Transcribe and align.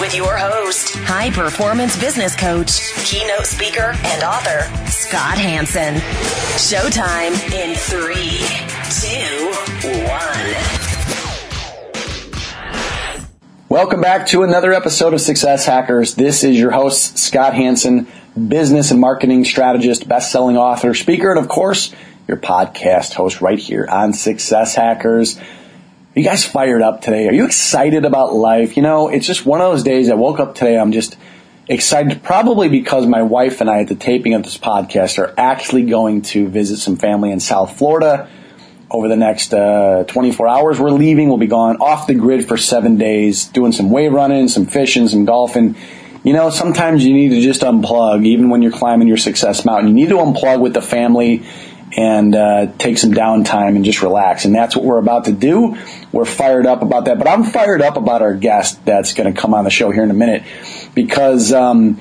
with 0.00 0.14
your 0.14 0.36
host, 0.36 0.94
high 0.98 1.30
performance 1.30 1.98
business 1.98 2.36
coach, 2.36 2.80
keynote 3.04 3.46
speaker, 3.46 3.94
and 4.04 4.22
author, 4.22 4.60
Scott 4.88 5.38
Hanson. 5.38 5.94
Showtime 6.56 7.34
in 7.52 7.74
three, 7.74 8.38
two, 9.00 9.50
one. 10.06 10.88
Welcome 13.68 14.00
back 14.00 14.28
to 14.28 14.44
another 14.44 14.72
episode 14.72 15.14
of 15.14 15.20
Success 15.20 15.66
Hackers. 15.66 16.14
This 16.14 16.44
is 16.44 16.58
your 16.58 16.70
host, 16.70 17.18
Scott 17.18 17.54
Hanson, 17.54 18.06
business 18.46 18.92
and 18.92 19.00
marketing 19.00 19.44
strategist, 19.44 20.08
best-selling 20.08 20.56
author, 20.56 20.94
speaker, 20.94 21.30
and 21.30 21.40
of 21.40 21.48
course, 21.48 21.92
your 22.28 22.36
podcast 22.36 23.14
host 23.14 23.40
right 23.40 23.58
here 23.58 23.86
on 23.90 24.12
Success 24.12 24.74
Hackers. 24.74 25.40
You 26.18 26.24
guys 26.24 26.44
fired 26.44 26.82
up 26.82 27.00
today? 27.00 27.28
Are 27.28 27.32
you 27.32 27.44
excited 27.44 28.04
about 28.04 28.34
life? 28.34 28.76
You 28.76 28.82
know, 28.82 29.06
it's 29.06 29.24
just 29.24 29.46
one 29.46 29.60
of 29.60 29.70
those 29.70 29.84
days 29.84 30.10
I 30.10 30.14
woke 30.14 30.40
up 30.40 30.56
today, 30.56 30.76
I'm 30.76 30.90
just 30.90 31.16
excited, 31.68 32.24
probably 32.24 32.68
because 32.68 33.06
my 33.06 33.22
wife 33.22 33.60
and 33.60 33.70
I 33.70 33.82
at 33.82 33.86
the 33.86 33.94
taping 33.94 34.34
of 34.34 34.42
this 34.42 34.58
podcast 34.58 35.20
are 35.20 35.32
actually 35.38 35.84
going 35.84 36.22
to 36.22 36.48
visit 36.48 36.78
some 36.78 36.96
family 36.96 37.30
in 37.30 37.38
South 37.38 37.78
Florida 37.78 38.28
over 38.90 39.06
the 39.06 39.14
next 39.14 39.54
uh, 39.54 40.02
24 40.08 40.48
hours. 40.48 40.80
We're 40.80 40.90
leaving. 40.90 41.28
We'll 41.28 41.38
be 41.38 41.46
gone 41.46 41.76
off 41.76 42.08
the 42.08 42.14
grid 42.14 42.48
for 42.48 42.56
seven 42.56 42.96
days, 42.96 43.44
doing 43.44 43.70
some 43.70 43.88
wave 43.88 44.12
running, 44.12 44.48
some 44.48 44.66
fishing, 44.66 45.06
some 45.06 45.24
golfing. 45.24 45.76
You 46.24 46.32
know, 46.32 46.50
sometimes 46.50 47.06
you 47.06 47.14
need 47.14 47.28
to 47.28 47.40
just 47.40 47.60
unplug, 47.60 48.26
even 48.26 48.50
when 48.50 48.60
you're 48.60 48.72
climbing 48.72 49.06
your 49.06 49.18
success 49.18 49.64
mountain. 49.64 49.86
You 49.86 49.94
need 49.94 50.08
to 50.08 50.16
unplug 50.16 50.58
with 50.58 50.74
the 50.74 50.82
family 50.82 51.44
and 51.98 52.36
uh, 52.36 52.66
take 52.78 52.96
some 52.96 53.12
downtime 53.12 53.74
and 53.74 53.84
just 53.84 54.02
relax. 54.02 54.44
And 54.44 54.54
that's 54.54 54.76
what 54.76 54.84
we're 54.84 55.00
about 55.00 55.24
to 55.24 55.32
do. 55.32 55.76
We're 56.12 56.24
fired 56.24 56.64
up 56.64 56.80
about 56.80 57.06
that. 57.06 57.18
But 57.18 57.26
I'm 57.26 57.42
fired 57.42 57.82
up 57.82 57.96
about 57.96 58.22
our 58.22 58.34
guest 58.34 58.84
that's 58.84 59.14
going 59.14 59.34
to 59.34 59.38
come 59.38 59.52
on 59.52 59.64
the 59.64 59.70
show 59.70 59.90
here 59.90 60.04
in 60.04 60.10
a 60.12 60.14
minute 60.14 60.44
because 60.94 61.52
um, 61.52 62.00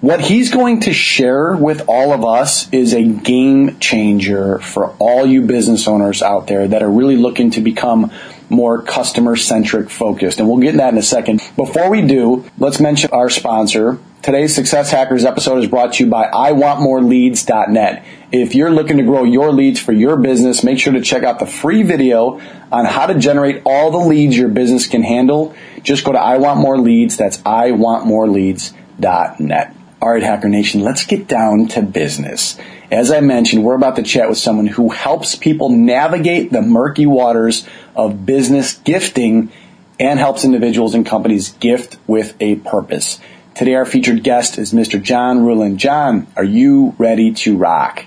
what 0.00 0.20
he's 0.20 0.52
going 0.52 0.82
to 0.82 0.92
share 0.92 1.56
with 1.56 1.88
all 1.88 2.12
of 2.12 2.24
us 2.24 2.72
is 2.72 2.94
a 2.94 3.02
game 3.02 3.80
changer 3.80 4.60
for 4.60 4.90
all 5.00 5.26
you 5.26 5.42
business 5.42 5.88
owners 5.88 6.22
out 6.22 6.46
there 6.46 6.68
that 6.68 6.84
are 6.84 6.90
really 6.90 7.16
looking 7.16 7.50
to 7.50 7.60
become 7.60 8.12
more 8.52 8.82
customer 8.82 9.34
centric 9.36 9.90
focused. 9.90 10.38
And 10.38 10.48
we'll 10.48 10.58
get 10.58 10.68
into 10.68 10.78
that 10.78 10.92
in 10.92 10.98
a 10.98 11.02
second. 11.02 11.42
Before 11.56 11.90
we 11.90 12.02
do, 12.02 12.48
let's 12.58 12.78
mention 12.78 13.10
our 13.12 13.28
sponsor. 13.30 13.98
Today's 14.22 14.54
Success 14.54 14.92
Hackers 14.92 15.24
episode 15.24 15.58
is 15.58 15.66
brought 15.68 15.94
to 15.94 16.04
you 16.04 16.10
by 16.10 16.30
IWantMoreLeads.net. 16.30 18.04
If 18.30 18.54
you're 18.54 18.70
looking 18.70 18.98
to 18.98 19.02
grow 19.02 19.24
your 19.24 19.52
leads 19.52 19.80
for 19.80 19.92
your 19.92 20.16
business, 20.16 20.62
make 20.62 20.78
sure 20.78 20.92
to 20.92 21.00
check 21.00 21.24
out 21.24 21.40
the 21.40 21.46
free 21.46 21.82
video 21.82 22.40
on 22.70 22.84
how 22.84 23.06
to 23.06 23.18
generate 23.18 23.62
all 23.64 23.90
the 23.90 23.98
leads 23.98 24.36
your 24.36 24.48
business 24.48 24.86
can 24.86 25.02
handle. 25.02 25.56
Just 25.82 26.04
go 26.04 26.12
to 26.12 26.18
IWantMoreLeads. 26.18 27.16
That's 27.16 27.38
IWantMoreLeads.net. 27.38 29.81
All 30.02 30.10
right, 30.10 30.22
Hacker 30.24 30.48
Nation, 30.48 30.80
let's 30.80 31.06
get 31.06 31.28
down 31.28 31.68
to 31.68 31.80
business. 31.80 32.58
As 32.90 33.12
I 33.12 33.20
mentioned, 33.20 33.62
we're 33.62 33.76
about 33.76 33.94
to 33.94 34.02
chat 34.02 34.28
with 34.28 34.36
someone 34.36 34.66
who 34.66 34.88
helps 34.88 35.36
people 35.36 35.68
navigate 35.68 36.50
the 36.50 36.60
murky 36.60 37.06
waters 37.06 37.64
of 37.94 38.26
business 38.26 38.72
gifting 38.78 39.52
and 40.00 40.18
helps 40.18 40.44
individuals 40.44 40.96
and 40.96 41.06
companies 41.06 41.50
gift 41.50 41.98
with 42.08 42.34
a 42.40 42.56
purpose. 42.56 43.20
Today, 43.54 43.74
our 43.74 43.84
featured 43.84 44.24
guest 44.24 44.58
is 44.58 44.72
Mr. 44.72 45.00
John 45.00 45.44
Ruhlin. 45.44 45.76
John, 45.76 46.26
are 46.36 46.42
you 46.42 46.96
ready 46.98 47.32
to 47.34 47.56
rock? 47.56 48.04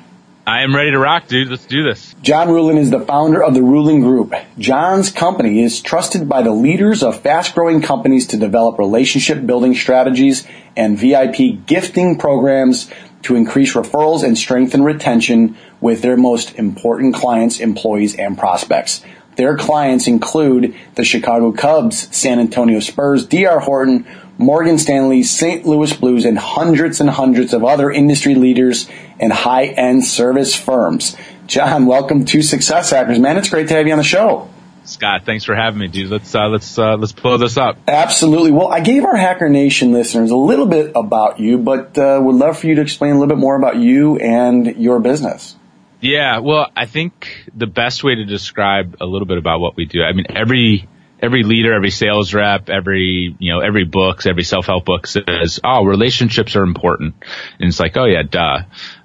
I 0.48 0.62
am 0.62 0.76
ready 0.76 0.92
to 0.92 1.00
rock, 1.00 1.28
dude. 1.28 1.48
Let's 1.48 1.66
do 1.66 1.82
this. 1.82 2.14
John 2.22 2.50
Ruhlin 2.50 2.78
is 2.78 2.92
the 2.92 3.00
founder 3.00 3.44
of 3.44 3.56
the 3.56 3.62
Ruhlin 3.62 4.02
Group. 4.02 4.36
John's 4.60 5.10
company 5.10 5.64
is 5.64 5.82
trusted 5.82 6.30
by 6.30 6.44
the 6.44 6.52
leaders 6.52 7.02
of 7.02 7.20
fast 7.22 7.56
growing 7.56 7.82
companies 7.82 8.28
to 8.28 8.38
develop 8.38 8.78
relationship 8.78 9.44
building 9.48 9.74
strategies 9.74 10.46
and 10.78 11.00
VIP 11.00 11.66
gifting 11.66 12.20
programs 12.20 12.92
to 13.24 13.36
increase 13.36 13.74
referrals 13.74 14.24
and 14.24 14.38
strengthen 14.38 14.84
retention 14.84 15.58
with 15.82 16.04
their 16.04 16.16
most 16.16 16.54
important 16.60 17.16
clients, 17.16 17.60
employees, 17.60 18.16
and 18.16 18.38
prospects. 18.38 19.04
Their 19.38 19.58
clients 19.58 20.06
include 20.06 20.76
the 20.94 21.04
Chicago 21.04 21.54
Cubs, 21.54 22.16
San 22.16 22.40
Antonio 22.40 22.80
Spurs, 22.82 23.26
DR 23.26 23.62
Horton, 23.62 24.06
Morgan 24.38 24.78
Stanley, 24.78 25.24
St. 25.24 25.66
Louis 25.66 25.94
Blues, 25.94 26.26
and 26.26 26.38
hundreds 26.38 27.00
and 27.00 27.10
hundreds 27.10 27.54
of 27.54 27.64
other 27.64 27.90
industry 27.90 28.36
leaders 28.36 28.90
and 29.20 29.32
high-end 29.32 30.04
service 30.04 30.56
firms. 30.56 31.16
John, 31.48 31.86
welcome 31.86 32.26
to 32.26 32.42
Success 32.42 32.90
Hackers, 32.90 33.20
man. 33.20 33.38
It's 33.38 33.50
great 33.50 33.70
to 33.70 33.76
have 33.76 33.88
you 33.88 33.94
on 33.94 33.98
the 33.98 34.04
show. 34.04 34.50
Scott, 34.84 35.24
thanks 35.26 35.46
for 35.46 35.56
having 35.56 35.80
me, 35.80 35.88
dude. 35.88 36.12
Let's 36.12 36.36
uh, 36.36 36.48
let's 36.48 36.78
uh, 36.78 36.96
let's 36.98 37.14
blow 37.14 37.38
this 37.38 37.58
up. 37.58 37.78
Absolutely. 37.88 38.52
Well, 38.52 38.68
I 38.68 38.82
gave 38.82 39.04
our 39.04 39.16
Hacker 39.16 39.50
Nation 39.50 39.94
listeners 39.94 40.32
a 40.32 40.36
little 40.36 40.68
bit 40.68 40.92
about 40.96 41.40
you, 41.40 41.58
but 41.58 41.98
uh, 41.98 42.20
would 42.22 42.36
love 42.36 42.60
for 42.60 42.68
you 42.68 42.76
to 42.76 42.82
explain 42.82 43.12
a 43.12 43.20
little 43.20 43.34
bit 43.34 43.40
more 43.40 43.56
about 43.56 43.78
you 43.78 44.18
and 44.18 44.76
your 44.76 45.00
business. 45.00 45.56
Yeah, 46.02 46.40
well, 46.40 46.70
I 46.76 46.86
think 46.86 47.50
the 47.56 47.66
best 47.66 48.04
way 48.04 48.16
to 48.16 48.26
describe 48.26 48.98
a 49.02 49.06
little 49.06 49.26
bit 49.26 49.40
about 49.40 49.60
what 49.60 49.76
we 49.76 49.86
do. 49.86 50.04
I 50.04 50.14
mean, 50.14 50.26
every 50.30 50.88
every 51.22 51.44
leader, 51.44 51.74
every 51.74 51.92
sales 51.92 52.34
rep, 52.34 52.70
every, 52.70 53.36
you 53.40 53.54
know, 53.54 53.60
every 53.60 53.86
books, 53.86 54.26
every 54.26 54.44
self-help 54.44 54.86
book 54.86 55.08
says, 55.08 55.60
oh, 55.64 55.86
relationships 55.86 56.56
are 56.56 56.64
important. 56.64 57.16
And 57.60 57.70
it's 57.70 57.80
like, 57.80 57.98
oh 57.98 58.06
yeah, 58.06 58.24
duh. 58.24 58.64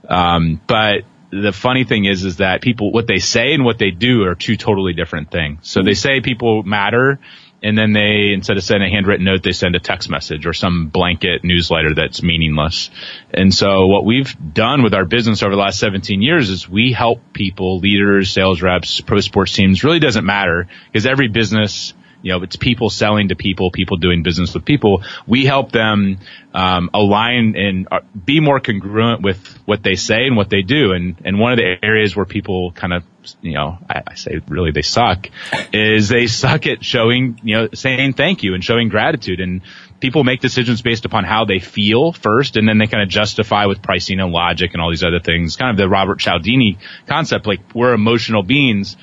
Um, 0.08 0.60
but 0.66 1.04
the 1.30 1.52
funny 1.52 1.84
thing 1.84 2.04
is, 2.04 2.24
is 2.24 2.38
that 2.38 2.60
people, 2.62 2.92
what 2.92 3.06
they 3.06 3.18
say 3.18 3.54
and 3.54 3.64
what 3.64 3.78
they 3.78 3.90
do 3.90 4.24
are 4.24 4.34
two 4.34 4.56
totally 4.56 4.92
different 4.92 5.30
things. 5.30 5.60
So 5.62 5.82
they 5.82 5.94
say 5.94 6.20
people 6.20 6.62
matter 6.62 7.20
and 7.62 7.76
then 7.76 7.92
they 7.92 8.32
instead 8.32 8.56
of 8.56 8.64
sending 8.64 8.90
a 8.90 8.94
handwritten 8.94 9.24
note 9.24 9.42
they 9.42 9.52
send 9.52 9.74
a 9.74 9.80
text 9.80 10.08
message 10.08 10.46
or 10.46 10.52
some 10.52 10.88
blanket 10.88 11.44
newsletter 11.44 11.94
that's 11.94 12.22
meaningless 12.22 12.90
and 13.32 13.52
so 13.52 13.86
what 13.86 14.04
we've 14.04 14.34
done 14.54 14.82
with 14.82 14.94
our 14.94 15.04
business 15.04 15.42
over 15.42 15.52
the 15.52 15.60
last 15.60 15.78
17 15.78 16.22
years 16.22 16.48
is 16.48 16.68
we 16.68 16.92
help 16.92 17.20
people 17.32 17.78
leaders 17.78 18.30
sales 18.30 18.62
reps 18.62 19.00
pro 19.00 19.20
sports 19.20 19.52
teams 19.52 19.84
really 19.84 20.00
doesn't 20.00 20.24
matter 20.24 20.68
because 20.86 21.06
every 21.06 21.28
business 21.28 21.94
you 22.22 22.32
know, 22.32 22.42
it's 22.42 22.56
people 22.56 22.90
selling 22.90 23.28
to 23.28 23.36
people, 23.36 23.70
people 23.70 23.96
doing 23.96 24.22
business 24.22 24.54
with 24.54 24.64
people. 24.64 25.02
We 25.26 25.44
help 25.44 25.72
them 25.72 26.18
um, 26.52 26.90
align 26.92 27.56
and 27.56 27.88
uh, 27.90 28.00
be 28.24 28.40
more 28.40 28.60
congruent 28.60 29.22
with 29.22 29.38
what 29.64 29.82
they 29.82 29.94
say 29.94 30.26
and 30.26 30.36
what 30.36 30.50
they 30.50 30.62
do. 30.62 30.92
And 30.92 31.16
and 31.24 31.38
one 31.38 31.52
of 31.52 31.58
the 31.58 31.76
areas 31.82 32.14
where 32.14 32.26
people 32.26 32.72
kind 32.72 32.92
of, 32.92 33.04
you 33.40 33.54
know, 33.54 33.78
I, 33.88 34.02
I 34.08 34.14
say 34.14 34.40
really 34.48 34.70
they 34.70 34.82
suck, 34.82 35.28
is 35.72 36.08
they 36.08 36.26
suck 36.26 36.66
at 36.66 36.84
showing, 36.84 37.40
you 37.42 37.56
know, 37.56 37.68
saying 37.72 38.14
thank 38.14 38.42
you 38.42 38.54
and 38.54 38.62
showing 38.62 38.88
gratitude. 38.88 39.40
And 39.40 39.62
people 40.00 40.24
make 40.24 40.40
decisions 40.40 40.82
based 40.82 41.04
upon 41.04 41.24
how 41.24 41.44
they 41.44 41.58
feel 41.58 42.12
first, 42.12 42.56
and 42.56 42.68
then 42.68 42.78
they 42.78 42.86
kind 42.86 43.02
of 43.02 43.08
justify 43.08 43.66
with 43.66 43.82
pricing 43.82 44.20
and 44.20 44.32
logic 44.32 44.72
and 44.74 44.82
all 44.82 44.90
these 44.90 45.04
other 45.04 45.20
things. 45.20 45.56
Kind 45.56 45.70
of 45.70 45.76
the 45.76 45.88
Robert 45.88 46.18
Cialdini 46.18 46.78
concept, 47.06 47.46
like 47.46 47.74
we're 47.74 47.94
emotional 47.94 48.42
beings 48.42 48.96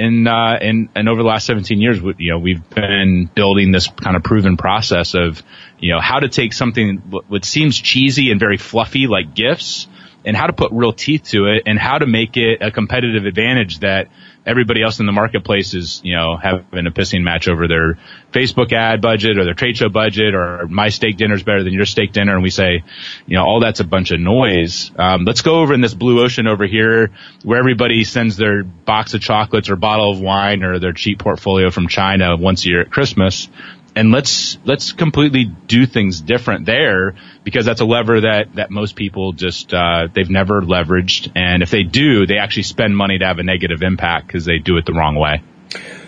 and 0.00 0.26
uh, 0.26 0.58
and 0.60 0.88
and 0.94 1.08
over 1.08 1.22
the 1.22 1.28
last 1.28 1.46
17 1.46 1.80
years, 1.80 2.00
you 2.18 2.32
know, 2.32 2.38
we've 2.38 2.68
been 2.70 3.30
building 3.34 3.70
this 3.70 3.88
kind 3.88 4.16
of 4.16 4.22
proven 4.22 4.56
process 4.56 5.14
of, 5.14 5.42
you 5.78 5.92
know, 5.92 6.00
how 6.00 6.20
to 6.20 6.28
take 6.28 6.54
something 6.54 6.98
what 7.28 7.44
seems 7.44 7.78
cheesy 7.78 8.30
and 8.30 8.40
very 8.40 8.56
fluffy 8.56 9.06
like 9.06 9.34
gifts, 9.34 9.86
and 10.24 10.36
how 10.36 10.46
to 10.46 10.52
put 10.52 10.72
real 10.72 10.92
teeth 10.92 11.24
to 11.30 11.46
it, 11.46 11.64
and 11.66 11.78
how 11.78 11.98
to 11.98 12.06
make 12.06 12.36
it 12.36 12.62
a 12.62 12.70
competitive 12.70 13.24
advantage 13.24 13.80
that 13.80 14.08
everybody 14.46 14.82
else 14.82 15.00
in 15.00 15.06
the 15.06 15.12
marketplace 15.12 15.74
is, 15.74 16.00
you 16.02 16.16
know, 16.16 16.36
having 16.36 16.86
a 16.86 16.90
pissing 16.90 17.22
match 17.22 17.46
over 17.46 17.68
their 17.68 17.98
Facebook 18.32 18.72
ad 18.72 19.00
budget 19.00 19.38
or 19.38 19.44
their 19.44 19.54
trade 19.54 19.76
show 19.76 19.88
budget 19.88 20.34
or 20.34 20.66
my 20.66 20.88
steak 20.88 21.16
dinner 21.16 21.34
is 21.34 21.42
better 21.42 21.62
than 21.62 21.72
your 21.72 21.84
steak 21.84 22.12
dinner. 22.12 22.34
And 22.34 22.42
we 22.42 22.50
say, 22.50 22.82
you 23.26 23.36
know, 23.36 23.44
all 23.44 23.60
that's 23.60 23.80
a 23.80 23.84
bunch 23.84 24.10
of 24.10 24.20
noise. 24.20 24.90
Um, 24.96 25.24
let's 25.24 25.42
go 25.42 25.60
over 25.60 25.74
in 25.74 25.80
this 25.80 25.94
blue 25.94 26.24
ocean 26.24 26.46
over 26.46 26.66
here 26.66 27.10
where 27.44 27.58
everybody 27.58 28.04
sends 28.04 28.36
their 28.36 28.64
box 28.64 29.14
of 29.14 29.20
chocolates 29.20 29.68
or 29.68 29.76
bottle 29.76 30.10
of 30.10 30.20
wine 30.20 30.62
or 30.62 30.78
their 30.78 30.92
cheap 30.92 31.18
portfolio 31.18 31.70
from 31.70 31.88
China 31.88 32.36
once 32.36 32.64
a 32.64 32.68
year 32.68 32.80
at 32.80 32.90
Christmas 32.90 33.48
and 33.94 34.12
let's 34.12 34.58
let's 34.64 34.92
completely 34.92 35.44
do 35.44 35.86
things 35.86 36.20
different 36.20 36.66
there 36.66 37.16
because 37.44 37.64
that's 37.64 37.80
a 37.80 37.84
lever 37.84 38.22
that 38.22 38.54
that 38.54 38.70
most 38.70 38.96
people 38.96 39.32
just 39.32 39.74
uh, 39.74 40.08
they've 40.12 40.30
never 40.30 40.62
leveraged, 40.62 41.32
and 41.34 41.62
if 41.62 41.70
they 41.70 41.82
do, 41.82 42.26
they 42.26 42.38
actually 42.38 42.62
spend 42.64 42.96
money 42.96 43.18
to 43.18 43.26
have 43.26 43.38
a 43.38 43.42
negative 43.42 43.82
impact 43.82 44.26
because 44.26 44.44
they 44.44 44.58
do 44.58 44.76
it 44.76 44.86
the 44.86 44.92
wrong 44.92 45.16
way. 45.16 45.42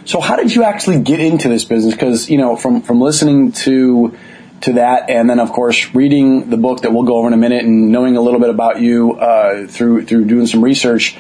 So, 0.05 0.21
how 0.21 0.37
did 0.37 0.55
you 0.55 0.65
actually 0.65 1.01
get 1.01 1.21
into 1.21 1.49
this 1.49 1.65
business? 1.65 1.95
Because 1.95 2.31
you 2.31 2.39
know, 2.39 2.57
from 2.57 2.83
from 2.83 3.01
listening 3.01 3.53
to 3.53 4.17
to 4.63 4.75
that, 4.75 5.11
and 5.11 5.29
then 5.29 5.41
of 5.41 5.53
course 5.53 5.95
reading 5.95 6.51
the 6.51 6.57
book 6.57 6.83
that 6.83 6.93
we'll 6.93 7.05
go 7.05 7.19
over 7.19 7.29
in 7.29 7.35
a 7.35 7.39
minute, 7.39 7.65
and 7.65 7.91
knowing 7.91 8.17
a 8.17 8.21
little 8.21 8.41
bit 8.41 8.51
about 8.51 8.81
you 8.81 9.15
uh, 9.15 9.67
through 9.67 10.07
through 10.07 10.27
doing 10.27 10.47
some 10.47 10.63
research. 10.63 11.17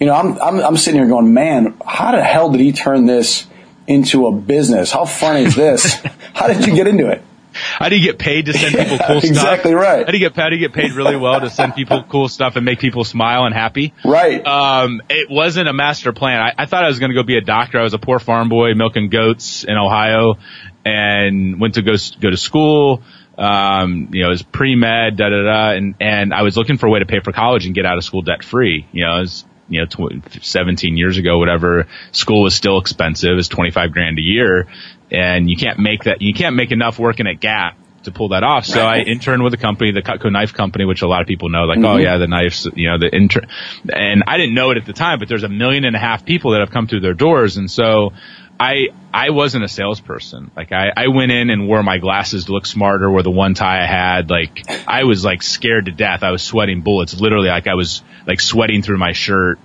You 0.00 0.06
know, 0.06 0.14
I'm, 0.14 0.40
I'm 0.40 0.60
I'm 0.60 0.76
sitting 0.76 1.00
here 1.00 1.08
going, 1.08 1.32
man, 1.32 1.76
how 1.86 2.12
the 2.12 2.22
hell 2.22 2.50
did 2.50 2.60
he 2.60 2.72
turn 2.72 3.06
this 3.06 3.46
into 3.92 4.26
a 4.26 4.32
business? 4.32 4.90
How 4.90 5.04
fun 5.04 5.36
is 5.36 5.54
this? 5.54 5.94
how 6.34 6.48
did 6.48 6.66
you 6.66 6.74
get 6.74 6.86
into 6.86 7.08
it? 7.08 7.22
How 7.54 7.88
do 7.88 7.96
you 7.96 8.02
get 8.02 8.18
paid 8.18 8.46
to 8.46 8.54
send 8.54 8.74
people 8.74 8.98
cool 8.98 9.18
exactly 9.18 9.20
stuff? 9.34 9.44
Exactly 9.44 9.74
right. 9.74 10.06
How 10.06 10.10
do 10.10 10.18
you 10.18 10.28
get 10.28 10.36
how 10.36 10.48
do 10.48 10.56
you 10.56 10.60
get 10.60 10.72
paid 10.72 10.92
really 10.92 11.16
well 11.16 11.40
to 11.40 11.50
send 11.50 11.74
people 11.74 12.02
cool 12.08 12.28
stuff 12.28 12.56
and 12.56 12.64
make 12.64 12.78
people 12.78 13.04
smile 13.04 13.44
and 13.44 13.54
happy? 13.54 13.92
Right. 14.04 14.44
Um, 14.46 15.02
it 15.10 15.28
wasn't 15.30 15.68
a 15.68 15.72
master 15.72 16.12
plan. 16.12 16.40
I, 16.40 16.62
I 16.62 16.66
thought 16.66 16.84
I 16.84 16.88
was 16.88 16.98
going 16.98 17.10
to 17.10 17.14
go 17.14 17.22
be 17.22 17.36
a 17.36 17.42
doctor. 17.42 17.78
I 17.78 17.82
was 17.82 17.94
a 17.94 17.98
poor 17.98 18.18
farm 18.18 18.48
boy 18.48 18.74
milking 18.74 19.10
goats 19.10 19.64
in 19.64 19.76
Ohio, 19.76 20.36
and 20.84 21.60
went 21.60 21.74
to 21.74 21.82
go 21.82 21.92
go 22.20 22.30
to 22.30 22.36
school. 22.36 23.02
Um, 23.36 24.10
you 24.12 24.22
know, 24.22 24.28
it 24.28 24.30
was 24.30 24.42
pre 24.42 24.74
med, 24.74 25.16
da 25.16 25.28
da 25.28 25.42
da, 25.42 25.70
and 25.72 25.94
and 26.00 26.34
I 26.34 26.42
was 26.42 26.56
looking 26.56 26.78
for 26.78 26.86
a 26.86 26.90
way 26.90 27.00
to 27.00 27.06
pay 27.06 27.20
for 27.20 27.32
college 27.32 27.66
and 27.66 27.74
get 27.74 27.86
out 27.86 27.98
of 27.98 28.04
school 28.04 28.22
debt 28.22 28.44
free. 28.44 28.86
You 28.92 29.04
know, 29.04 29.16
it 29.16 29.20
was 29.20 29.44
you 29.68 29.80
know, 29.80 29.86
tw- 29.86 30.44
17 30.44 30.96
years 30.96 31.18
ago, 31.18 31.38
whatever, 31.38 31.86
school 32.12 32.42
was 32.42 32.54
still 32.54 32.78
expensive. 32.78 33.38
It's 33.38 33.48
25 33.48 33.92
grand 33.92 34.18
a 34.18 34.22
year 34.22 34.66
and 35.10 35.48
you 35.48 35.56
can't 35.56 35.78
make 35.78 36.04
that, 36.04 36.22
you 36.22 36.34
can't 36.34 36.56
make 36.56 36.72
enough 36.72 36.98
working 36.98 37.26
at 37.26 37.40
Gap 37.40 37.76
to 38.04 38.12
pull 38.12 38.28
that 38.28 38.42
off. 38.42 38.66
So 38.66 38.80
I 38.80 38.98
interned 38.98 39.42
with 39.42 39.54
a 39.54 39.58
company, 39.58 39.92
the 39.92 40.02
Cutco 40.02 40.30
Knife 40.30 40.54
Company, 40.54 40.84
which 40.84 41.02
a 41.02 41.06
lot 41.06 41.20
of 41.20 41.26
people 41.26 41.48
know, 41.48 41.64
like, 41.64 41.78
oh, 41.78 41.82
mm-hmm. 41.82 41.86
oh 41.86 41.96
yeah, 41.98 42.18
the 42.18 42.26
knives, 42.26 42.68
you 42.74 42.90
know, 42.90 42.98
the 42.98 43.14
intern, 43.14 43.46
and 43.92 44.24
I 44.26 44.38
didn't 44.38 44.54
know 44.54 44.70
it 44.70 44.76
at 44.76 44.86
the 44.86 44.92
time, 44.92 45.18
but 45.18 45.28
there's 45.28 45.44
a 45.44 45.48
million 45.48 45.84
and 45.84 45.96
a 45.96 45.98
half 45.98 46.24
people 46.24 46.52
that 46.52 46.60
have 46.60 46.70
come 46.70 46.86
through 46.86 47.00
their 47.00 47.14
doors. 47.14 47.56
And 47.56 47.70
so 47.70 48.12
I, 48.62 48.90
I 49.12 49.30
wasn't 49.30 49.64
a 49.64 49.68
salesperson. 49.68 50.52
Like 50.56 50.70
I, 50.70 50.92
I 50.96 51.08
went 51.08 51.32
in 51.32 51.50
and 51.50 51.66
wore 51.66 51.82
my 51.82 51.98
glasses 51.98 52.44
to 52.44 52.52
look 52.52 52.64
smarter, 52.64 53.10
wore 53.10 53.24
the 53.24 53.30
one 53.30 53.54
tie 53.54 53.82
I 53.82 53.86
had. 53.86 54.30
Like 54.30 54.62
I 54.86 55.02
was 55.02 55.24
like 55.24 55.42
scared 55.42 55.86
to 55.86 55.90
death. 55.90 56.22
I 56.22 56.30
was 56.30 56.44
sweating 56.44 56.82
bullets, 56.82 57.20
literally 57.20 57.48
like 57.48 57.66
I 57.66 57.74
was 57.74 58.04
like 58.24 58.40
sweating 58.40 58.82
through 58.82 58.98
my 58.98 59.14
shirt, 59.14 59.58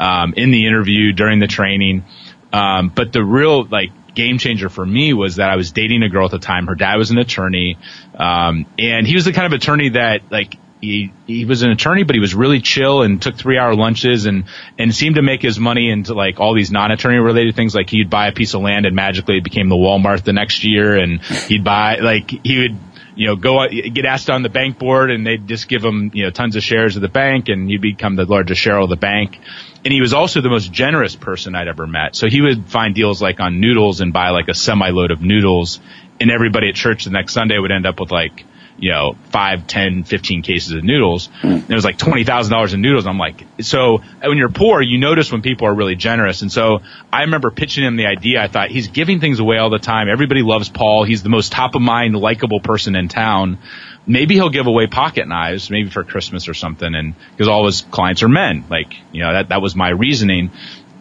um, 0.00 0.34
in 0.36 0.50
the 0.50 0.66
interview 0.66 1.12
during 1.12 1.38
the 1.38 1.46
training. 1.46 2.04
Um, 2.52 2.88
but 2.88 3.12
the 3.12 3.22
real 3.22 3.64
like 3.66 3.92
game 4.16 4.38
changer 4.38 4.68
for 4.68 4.84
me 4.84 5.12
was 5.12 5.36
that 5.36 5.48
I 5.48 5.54
was 5.54 5.70
dating 5.70 6.02
a 6.02 6.08
girl 6.08 6.24
at 6.24 6.32
the 6.32 6.40
time. 6.40 6.66
Her 6.66 6.74
dad 6.74 6.96
was 6.96 7.12
an 7.12 7.18
attorney, 7.18 7.78
um, 8.14 8.66
and 8.76 9.06
he 9.06 9.14
was 9.14 9.26
the 9.26 9.32
kind 9.32 9.46
of 9.46 9.52
attorney 9.52 9.90
that 9.90 10.22
like 10.28 10.56
he 10.80 11.12
he 11.26 11.44
was 11.44 11.62
an 11.62 11.70
attorney, 11.70 12.04
but 12.04 12.14
he 12.14 12.20
was 12.20 12.34
really 12.34 12.60
chill 12.60 13.02
and 13.02 13.20
took 13.20 13.36
three 13.36 13.58
hour 13.58 13.74
lunches 13.74 14.26
and 14.26 14.44
and 14.78 14.94
seemed 14.94 15.16
to 15.16 15.22
make 15.22 15.42
his 15.42 15.58
money 15.58 15.90
into 15.90 16.14
like 16.14 16.40
all 16.40 16.54
these 16.54 16.70
non 16.70 16.90
attorney 16.90 17.18
related 17.18 17.54
things. 17.54 17.74
Like 17.74 17.90
he'd 17.90 18.10
buy 18.10 18.28
a 18.28 18.32
piece 18.32 18.54
of 18.54 18.62
land 18.62 18.86
and 18.86 18.96
magically 18.96 19.38
it 19.38 19.44
became 19.44 19.68
the 19.68 19.76
Walmart 19.76 20.22
the 20.24 20.32
next 20.32 20.64
year, 20.64 20.96
and 20.96 21.22
he'd 21.22 21.64
buy 21.64 21.96
like 21.96 22.30
he 22.30 22.58
would 22.58 22.78
you 23.16 23.26
know, 23.26 23.36
go 23.36 23.68
get 23.68 24.06
asked 24.06 24.30
on 24.30 24.42
the 24.42 24.48
bank 24.48 24.78
board 24.78 25.10
and 25.10 25.26
they'd 25.26 25.46
just 25.46 25.68
give 25.68 25.84
him, 25.84 26.10
you 26.14 26.24
know, 26.24 26.30
tons 26.30 26.56
of 26.56 26.62
shares 26.62 26.96
of 26.96 27.02
the 27.02 27.08
bank 27.08 27.50
and 27.50 27.68
he'd 27.68 27.82
become 27.82 28.16
the 28.16 28.24
largest 28.24 28.60
shareholder 28.60 28.84
of 28.84 28.98
the 28.98 29.00
bank 29.00 29.38
and 29.84 29.92
he 29.92 30.00
was 30.00 30.12
also 30.12 30.40
the 30.40 30.48
most 30.48 30.72
generous 30.72 31.16
person 31.16 31.54
I'd 31.54 31.68
ever 31.68 31.86
met. 31.86 32.14
So 32.16 32.28
he 32.28 32.40
would 32.40 32.66
find 32.66 32.94
deals 32.94 33.20
like 33.20 33.40
on 33.40 33.60
noodles 33.60 34.00
and 34.00 34.12
buy 34.12 34.30
like 34.30 34.48
a 34.48 34.54
semi 34.54 34.90
load 34.90 35.10
of 35.10 35.20
noodles 35.20 35.80
and 36.20 36.30
everybody 36.30 36.68
at 36.68 36.74
church 36.74 37.04
the 37.04 37.10
next 37.10 37.32
Sunday 37.32 37.58
would 37.58 37.70
end 37.70 37.86
up 37.86 38.00
with 38.00 38.10
like, 38.10 38.44
you 38.80 38.90
know, 38.90 39.16
five, 39.30 39.66
ten, 39.66 40.04
fifteen 40.04 40.42
cases 40.42 40.72
of 40.72 40.82
noodles. 40.82 41.28
Mm. 41.42 41.70
It 41.70 41.74
was 41.74 41.84
like 41.84 41.98
$20,000 41.98 42.74
in 42.74 42.80
noodles. 42.80 43.06
I'm 43.06 43.18
like, 43.18 43.44
so 43.60 43.98
when 44.22 44.38
you're 44.38 44.48
poor, 44.48 44.80
you 44.80 44.98
notice 44.98 45.30
when 45.30 45.42
people 45.42 45.68
are 45.68 45.74
really 45.74 45.96
generous. 45.96 46.42
And 46.42 46.50
so 46.50 46.80
I 47.12 47.22
remember 47.22 47.50
pitching 47.50 47.84
him 47.84 47.96
the 47.96 48.06
idea. 48.06 48.42
I 48.42 48.48
thought 48.48 48.70
he's 48.70 48.88
giving 48.88 49.20
things 49.20 49.38
away 49.38 49.58
all 49.58 49.70
the 49.70 49.78
time. 49.78 50.08
Everybody 50.08 50.42
loves 50.42 50.68
Paul. 50.68 51.04
He's 51.04 51.22
the 51.22 51.28
most 51.28 51.52
top 51.52 51.74
of 51.74 51.82
mind, 51.82 52.16
likable 52.16 52.60
person 52.60 52.96
in 52.96 53.08
town 53.08 53.58
maybe 54.06 54.34
he'll 54.34 54.50
give 54.50 54.66
away 54.66 54.86
pocket 54.86 55.28
knives, 55.28 55.70
maybe 55.70 55.88
for 55.88 56.04
Christmas 56.04 56.48
or 56.48 56.54
something. 56.54 56.94
And 56.94 57.14
because 57.30 57.48
all 57.48 57.66
his 57.66 57.82
clients 57.82 58.22
are 58.22 58.28
men, 58.28 58.64
like, 58.68 58.94
you 59.12 59.22
know, 59.22 59.32
that, 59.32 59.48
that 59.50 59.62
was 59.62 59.76
my 59.76 59.90
reasoning. 59.90 60.50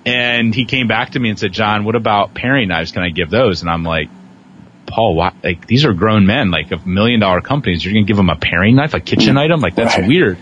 And 0.06 0.54
he 0.56 0.66
came 0.66 0.88
back 0.88 1.12
to 1.12 1.20
me 1.20 1.30
and 1.30 1.38
said, 1.40 1.52
John, 1.52 1.84
what 1.84 1.96
about 1.96 2.34
paring 2.34 2.70
knives? 2.70 2.92
Can 2.92 3.04
I 3.04 3.10
give 3.10 3.30
those? 3.30 3.62
And 3.62 3.70
I'm 3.70 3.84
like, 3.84 4.10
Paul, 4.90 5.16
why, 5.16 5.34
like 5.44 5.68
these 5.68 5.86
are 5.86 5.94
grown 5.94 6.26
men, 6.26 6.52
like 6.52 6.72
a 6.72 6.78
million 6.78 7.20
dollar 7.20 7.42
companies. 7.42 7.84
You're 7.84 7.94
going 7.94 8.06
to 8.06 8.08
give 8.08 8.18
them 8.18 8.30
a 8.30 8.36
paring 8.36 8.76
knife, 8.76 8.94
a 8.94 9.00
kitchen 9.00 9.36
mm. 9.36 9.40
item? 9.40 9.62
Like 9.62 9.76
that's 9.76 9.98
right. 9.98 10.08
weird. 10.08 10.38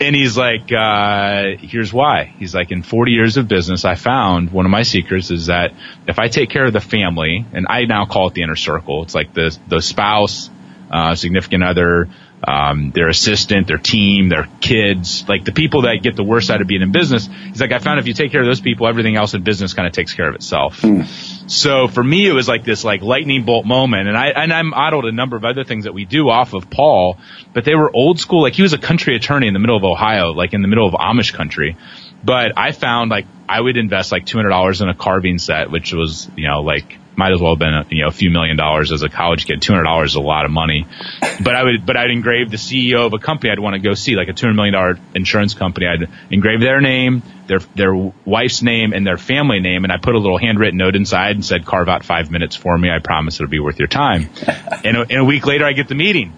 And 0.00 0.16
he's 0.16 0.36
like, 0.36 0.72
uh, 0.72 1.56
here's 1.60 1.92
why. 1.92 2.34
He's 2.38 2.54
like, 2.54 2.72
in 2.72 2.82
40 2.82 3.12
years 3.12 3.36
of 3.36 3.46
business, 3.46 3.84
I 3.84 3.94
found 3.94 4.50
one 4.50 4.64
of 4.64 4.70
my 4.70 4.82
secrets 4.82 5.30
is 5.30 5.46
that 5.46 5.72
if 6.08 6.18
I 6.18 6.26
take 6.26 6.50
care 6.50 6.64
of 6.64 6.72
the 6.72 6.80
family, 6.80 7.46
and 7.52 7.66
I 7.70 7.84
now 7.84 8.04
call 8.04 8.26
it 8.28 8.34
the 8.34 8.42
inner 8.42 8.56
circle, 8.56 9.04
it's 9.04 9.14
like 9.14 9.32
the, 9.34 9.56
the 9.68 9.80
spouse, 9.80 10.50
uh, 10.90 11.14
significant 11.14 11.62
other, 11.62 12.08
um, 12.46 12.90
their 12.90 13.08
assistant, 13.08 13.66
their 13.66 13.78
team, 13.78 14.28
their 14.28 14.48
kids, 14.60 15.24
like 15.28 15.44
the 15.44 15.52
people 15.52 15.82
that 15.82 16.02
get 16.02 16.16
the 16.16 16.24
worst 16.24 16.50
out 16.50 16.60
of 16.60 16.66
being 16.66 16.82
in 16.82 16.92
business. 16.92 17.26
He's 17.26 17.60
like, 17.60 17.72
I 17.72 17.78
found 17.78 18.00
if 18.00 18.06
you 18.06 18.14
take 18.14 18.32
care 18.32 18.40
of 18.40 18.46
those 18.46 18.60
people, 18.60 18.86
everything 18.86 19.16
else 19.16 19.34
in 19.34 19.42
business 19.42 19.74
kind 19.74 19.86
of 19.86 19.92
takes 19.92 20.14
care 20.14 20.28
of 20.28 20.34
itself. 20.34 20.80
Mm. 20.82 21.06
So 21.50 21.88
for 21.88 22.02
me, 22.02 22.26
it 22.26 22.32
was 22.32 22.48
like 22.48 22.64
this 22.64 22.84
like 22.84 23.02
lightning 23.02 23.44
bolt 23.44 23.66
moment. 23.66 24.08
And 24.08 24.16
I, 24.16 24.28
and 24.28 24.52
I 24.52 24.62
modeled 24.62 25.06
a 25.06 25.12
number 25.12 25.36
of 25.36 25.44
other 25.44 25.64
things 25.64 25.84
that 25.84 25.94
we 25.94 26.04
do 26.04 26.28
off 26.28 26.54
of 26.54 26.70
Paul, 26.70 27.18
but 27.52 27.64
they 27.64 27.74
were 27.74 27.94
old 27.94 28.18
school. 28.20 28.42
Like 28.42 28.54
he 28.54 28.62
was 28.62 28.72
a 28.72 28.78
country 28.78 29.16
attorney 29.16 29.48
in 29.48 29.54
the 29.54 29.60
middle 29.60 29.76
of 29.76 29.84
Ohio, 29.84 30.30
like 30.32 30.52
in 30.52 30.62
the 30.62 30.68
middle 30.68 30.86
of 30.86 30.94
Amish 30.94 31.32
country. 31.32 31.76
But 32.24 32.52
I 32.56 32.72
found 32.72 33.10
like 33.10 33.26
I 33.48 33.60
would 33.60 33.76
invest 33.76 34.12
like 34.12 34.24
$200 34.24 34.82
in 34.82 34.88
a 34.88 34.94
carving 34.94 35.38
set, 35.38 35.70
which 35.70 35.92
was, 35.92 36.30
you 36.36 36.48
know, 36.48 36.62
like 36.62 36.98
might 37.16 37.32
as 37.32 37.40
well 37.40 37.52
have 37.52 37.58
been 37.58 37.74
a, 37.74 37.86
you 37.90 38.02
know 38.02 38.08
a 38.08 38.12
few 38.12 38.30
million 38.30 38.56
dollars 38.56 38.92
as 38.92 39.02
a 39.02 39.08
college 39.08 39.46
kid. 39.46 39.62
Two 39.62 39.72
hundred 39.72 39.84
dollars 39.84 40.12
is 40.12 40.16
a 40.16 40.20
lot 40.20 40.44
of 40.44 40.50
money, 40.50 40.86
but 41.42 41.54
I 41.54 41.62
would 41.62 41.86
but 41.86 41.96
I'd 41.96 42.10
engrave 42.10 42.50
the 42.50 42.56
CEO 42.56 43.06
of 43.06 43.12
a 43.12 43.18
company 43.18 43.50
I'd 43.50 43.58
want 43.58 43.74
to 43.74 43.80
go 43.80 43.94
see, 43.94 44.14
like 44.16 44.28
a 44.28 44.32
two 44.32 44.46
hundred 44.46 44.56
million 44.56 44.74
dollar 44.74 44.98
insurance 45.14 45.54
company. 45.54 45.86
I'd 45.86 46.08
engrave 46.30 46.60
their 46.60 46.80
name, 46.80 47.22
their 47.46 47.60
their 47.74 47.94
wife's 48.24 48.62
name, 48.62 48.92
and 48.92 49.06
their 49.06 49.18
family 49.18 49.60
name, 49.60 49.84
and 49.84 49.92
I 49.92 49.98
put 49.98 50.14
a 50.14 50.18
little 50.18 50.38
handwritten 50.38 50.78
note 50.78 50.96
inside 50.96 51.36
and 51.36 51.44
said, 51.44 51.64
"Carve 51.64 51.88
out 51.88 52.04
five 52.04 52.30
minutes 52.30 52.56
for 52.56 52.76
me. 52.76 52.90
I 52.90 52.98
promise 52.98 53.36
it'll 53.36 53.48
be 53.48 53.60
worth 53.60 53.78
your 53.78 53.88
time." 53.88 54.30
and, 54.84 54.96
a, 54.96 55.00
and 55.02 55.18
a 55.20 55.24
week 55.24 55.46
later, 55.46 55.64
I 55.64 55.72
get 55.72 55.88
the 55.88 55.94
meeting. 55.94 56.32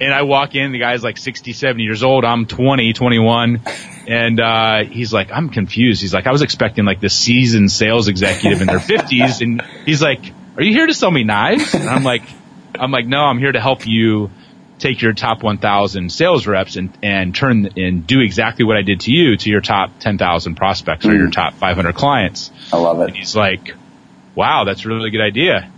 And 0.00 0.14
I 0.14 0.22
walk 0.22 0.54
in, 0.54 0.72
the 0.72 0.78
guy's 0.78 1.02
like 1.02 1.18
60, 1.18 1.52
70 1.52 1.82
years 1.82 2.02
old. 2.02 2.24
I'm 2.24 2.46
20, 2.46 2.94
21. 2.94 3.60
And, 4.08 4.40
uh, 4.40 4.84
he's 4.84 5.12
like, 5.12 5.30
I'm 5.30 5.50
confused. 5.50 6.00
He's 6.00 6.14
like, 6.14 6.26
I 6.26 6.32
was 6.32 6.42
expecting 6.42 6.86
like 6.86 7.00
the 7.00 7.10
seasoned 7.10 7.70
sales 7.70 8.08
executive 8.08 8.62
in 8.62 8.66
their 8.66 8.78
50s. 8.78 9.42
And 9.42 9.62
he's 9.84 10.00
like, 10.00 10.20
are 10.56 10.62
you 10.62 10.72
here 10.72 10.86
to 10.86 10.94
sell 10.94 11.10
me 11.10 11.24
knives? 11.24 11.74
And 11.74 11.88
I'm 11.88 12.02
like, 12.02 12.22
I'm 12.74 12.90
like, 12.90 13.06
no, 13.06 13.20
I'm 13.20 13.38
here 13.38 13.52
to 13.52 13.60
help 13.60 13.86
you 13.86 14.30
take 14.78 15.02
your 15.02 15.12
top 15.12 15.42
1,000 15.42 16.10
sales 16.10 16.46
reps 16.46 16.76
and, 16.76 16.96
and 17.02 17.34
turn 17.34 17.68
and 17.76 18.06
do 18.06 18.20
exactly 18.20 18.64
what 18.64 18.76
I 18.76 18.82
did 18.82 19.00
to 19.00 19.12
you 19.12 19.36
to 19.36 19.50
your 19.50 19.60
top 19.60 19.98
10,000 20.00 20.54
prospects 20.54 21.04
mm. 21.04 21.10
or 21.10 21.14
your 21.14 21.28
mm. 21.28 21.32
top 21.32 21.54
500 21.54 21.94
clients. 21.94 22.50
I 22.72 22.78
love 22.78 23.00
it. 23.00 23.08
And 23.08 23.16
he's 23.16 23.36
like, 23.36 23.74
wow, 24.34 24.64
that's 24.64 24.84
a 24.84 24.88
really 24.88 25.10
good 25.10 25.20
idea. 25.20 25.70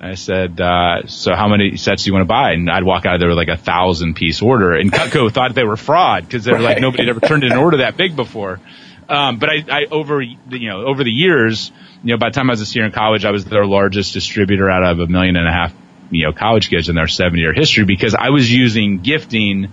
I 0.00 0.14
said, 0.14 0.60
uh, 0.60 1.06
so 1.06 1.34
how 1.34 1.48
many 1.48 1.76
sets 1.76 2.04
do 2.04 2.10
you 2.10 2.14
want 2.14 2.22
to 2.22 2.28
buy? 2.28 2.52
And 2.52 2.70
I'd 2.70 2.84
walk 2.84 3.04
out 3.04 3.14
of 3.14 3.20
there 3.20 3.28
with 3.28 3.38
like 3.38 3.48
a 3.48 3.56
thousand 3.56 4.14
piece 4.14 4.40
order. 4.42 4.72
And 4.72 4.92
Cutco 4.92 5.32
thought 5.32 5.54
they 5.54 5.64
were 5.64 5.76
fraud 5.76 6.24
because 6.24 6.44
they're 6.44 6.54
right. 6.54 6.62
like, 6.62 6.80
nobody 6.80 7.04
had 7.04 7.10
ever 7.10 7.20
turned 7.20 7.44
in 7.44 7.52
an 7.52 7.58
order 7.58 7.78
that 7.78 7.96
big 7.96 8.14
before. 8.14 8.60
Um, 9.08 9.38
but 9.38 9.48
I, 9.48 9.64
I, 9.70 9.84
over, 9.90 10.20
you 10.20 10.68
know, 10.68 10.84
over 10.84 11.02
the 11.02 11.10
years, 11.10 11.72
you 12.02 12.12
know, 12.12 12.18
by 12.18 12.28
the 12.28 12.34
time 12.34 12.50
I 12.50 12.52
was 12.52 12.60
a 12.60 12.66
senior 12.66 12.86
in 12.86 12.92
college, 12.92 13.24
I 13.24 13.30
was 13.30 13.44
their 13.44 13.66
largest 13.66 14.12
distributor 14.12 14.70
out 14.70 14.84
of 14.84 15.00
a 15.00 15.06
million 15.06 15.36
and 15.36 15.48
a 15.48 15.52
half, 15.52 15.74
you 16.10 16.24
know, 16.24 16.32
college 16.32 16.68
kids 16.68 16.88
in 16.88 16.94
their 16.94 17.08
seven 17.08 17.38
year 17.38 17.52
history 17.52 17.84
because 17.84 18.14
I 18.14 18.30
was 18.30 18.50
using 18.52 19.00
gifting 19.00 19.72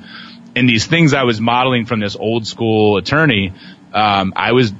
and 0.55 0.69
these 0.69 0.85
things 0.85 1.13
I 1.13 1.23
was 1.23 1.41
modeling 1.41 1.85
from 1.85 1.99
this 1.99 2.15
old 2.15 2.47
school 2.47 2.97
attorney. 2.97 3.53
Um, 3.93 4.33
I 4.35 4.53
was 4.53 4.73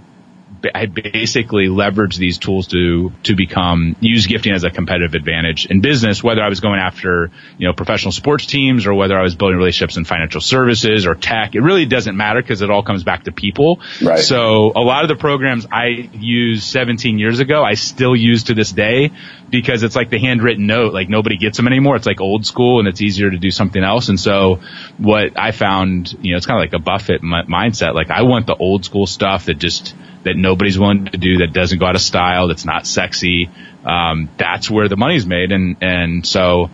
I 0.74 0.86
basically 0.86 1.68
leveraged 1.68 2.18
these 2.18 2.38
tools 2.38 2.68
to 2.68 3.12
to 3.24 3.36
become 3.36 3.96
use 4.00 4.28
gifting 4.28 4.54
as 4.54 4.64
a 4.64 4.70
competitive 4.70 5.14
advantage 5.16 5.66
in 5.66 5.82
business, 5.82 6.24
whether 6.24 6.42
I 6.42 6.50
was 6.50 6.60
going 6.60 6.80
after 6.80 7.32
you 7.58 7.68
know 7.68 7.74
professional 7.74 8.12
sports 8.12 8.46
teams 8.46 8.86
or 8.88 8.94
whether 8.94 9.18
I 9.18 9.22
was 9.22 9.36
building 9.36 9.58
relationships 9.58 9.98
in 9.98 10.06
financial 10.06 10.42
services 10.42 11.06
or 11.06 11.16
tech. 11.16 11.56
It 11.56 11.62
really 11.62 11.86
doesn't 11.86 12.16
matter 12.16 12.42
because 12.42 12.62
it 12.62 12.70
all 12.70 12.84
comes 12.84 13.04
back 13.04 13.24
to 13.26 13.32
people. 13.32 13.80
Right. 14.02 14.20
So 14.20 14.72
a 14.76 14.82
lot 14.82 15.04
of 15.04 15.10
the 15.10 15.16
programs 15.16 15.68
I 15.72 16.10
used 16.14 16.64
17 16.64 17.20
years 17.20 17.40
ago, 17.40 17.64
I 17.64 17.74
still 17.74 18.16
use 18.16 18.46
to 18.46 18.54
this 18.54 18.72
day 18.72 19.12
because 19.50 19.84
it's 19.84 19.96
like 19.96 20.10
the 20.10 20.20
handwritten 20.20 20.68
note. 20.68 20.94
Like 20.94 21.10
nobody 21.10 21.38
gets 21.38 21.58
them 21.58 21.68
anymore. 21.68 21.96
It's 21.96 22.06
like 22.06 22.22
old 22.22 22.46
school 22.46 22.80
and 22.80 22.88
it's 22.88 23.02
easier 23.02 23.30
to 23.30 23.38
do 23.38 23.52
something 23.52 23.84
else. 23.84 24.10
And 24.10 24.20
so 24.20 24.60
what 24.98 25.38
I 25.40 25.52
found, 25.52 26.14
you 26.22 26.32
know, 26.32 26.38
it's 26.38 26.46
kind 26.46 26.60
of 26.60 26.64
like 26.64 26.80
a 26.80 26.84
Buffett 26.84 27.22
m- 27.22 27.48
mindset. 27.48 27.94
Like 27.94 28.10
I 28.10 28.24
want 28.24 28.48
the 28.48 28.56
old 28.56 28.86
school 28.86 29.08
stuff 29.08 29.46
that 29.46 29.56
just 29.56 29.96
that 30.24 30.36
nobody's 30.36 30.80
willing 30.80 31.06
to 31.06 31.18
do 31.18 31.38
that 31.40 31.54
doesn't 31.54 31.78
go 31.78 31.86
out 31.86 31.96
of 31.96 32.02
style, 32.02 32.48
that's 32.48 32.66
not 32.66 32.88
sexy. 32.88 33.50
Um, 33.86 34.30
that's 34.38 34.70
where 34.70 34.90
the 34.90 34.98
money's 34.98 35.26
made. 35.28 35.52
And, 35.52 35.78
and 35.82 36.26
so, 36.26 36.72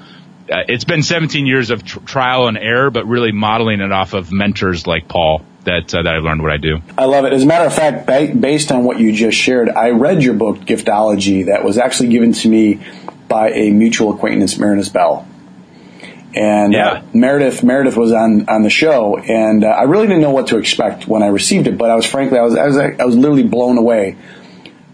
uh, 0.50 0.63
it's 0.70 0.86
been 0.86 1.04
17 1.04 1.46
years 1.46 1.70
of 1.70 1.84
tr- 1.84 2.00
trial 2.00 2.48
and 2.48 2.58
error, 2.58 2.90
but 2.90 3.06
really 3.06 3.34
modeling 3.34 3.82
it 3.82 3.92
off 3.92 4.13
of 4.13 4.32
mentors 4.32 4.88
like 4.88 5.10
Paul 5.10 5.46
that 5.63 5.94
uh, 5.94 6.03
that 6.03 6.15
I've 6.15 6.24
learned 6.24 6.41
what 6.41 6.51
I 6.51 6.58
do. 6.58 6.82
I 6.98 7.06
love 7.06 7.25
it. 7.25 7.34
As 7.34 7.44
a 7.44 7.46
matter 7.46 7.65
of 7.65 7.74
fact, 7.74 8.06
ba- 8.06 8.34
based 8.34 8.72
on 8.72 8.84
what 8.84 9.00
you 9.00 9.12
just 9.12 9.38
shared, 9.38 9.70
I 9.70 9.91
read 9.91 10.24
your 10.24 10.34
book 10.34 10.60
Giftology 10.60 11.46
that 11.48 11.63
was 11.63 11.77
actually 11.77 12.10
given 12.10 12.34
to 12.34 12.50
me 12.50 12.82
by 13.27 13.51
a 13.51 13.72
mutual 13.72 14.13
acquaintance, 14.13 14.58
Marinus 14.58 14.89
Bell. 14.89 15.27
And 16.34 16.74
uh, 16.74 16.77
yeah. 16.77 16.89
uh, 16.91 17.03
Meredith 17.13 17.63
Meredith 17.63 17.98
was 17.98 18.12
on 18.12 18.48
on 18.50 18.63
the 18.63 18.70
show, 18.70 19.18
and 19.18 19.63
uh, 19.63 19.68
I 19.68 19.84
really 19.84 20.08
didn't 20.08 20.22
know 20.22 20.32
what 20.32 20.48
to 20.48 20.58
expect 20.58 21.08
when 21.08 21.24
I 21.24 21.27
received 21.27 21.68
it. 21.68 21.77
But 21.77 21.89
I 21.89 21.96
was 21.96 22.06
frankly 22.06 22.39
I 22.39 22.44
was 22.44 22.56
I 22.56 22.68
was 22.68 22.77
I 22.77 23.06
was 23.06 23.15
literally 23.15 23.44
blown 23.44 23.77
away 23.77 24.18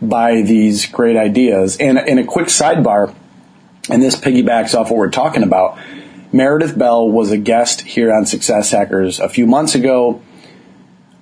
by 0.01 0.41
these 0.41 0.85
great 0.87 1.15
ideas. 1.17 1.77
And 1.77 1.97
in 1.97 2.17
a 2.17 2.25
quick 2.25 2.47
sidebar, 2.47 3.13
and 3.89 4.01
this 4.01 4.15
piggybacks 4.15 4.77
off 4.77 4.89
what 4.89 4.97
we're 4.97 5.11
talking 5.11 5.43
about. 5.43 5.77
Meredith 6.33 6.77
Bell 6.77 7.09
was 7.09 7.31
a 7.31 7.37
guest 7.37 7.81
here 7.81 8.13
on 8.13 8.25
Success 8.25 8.71
Hackers 8.71 9.19
a 9.19 9.29
few 9.29 9.47
months 9.47 9.75
ago. 9.75 10.21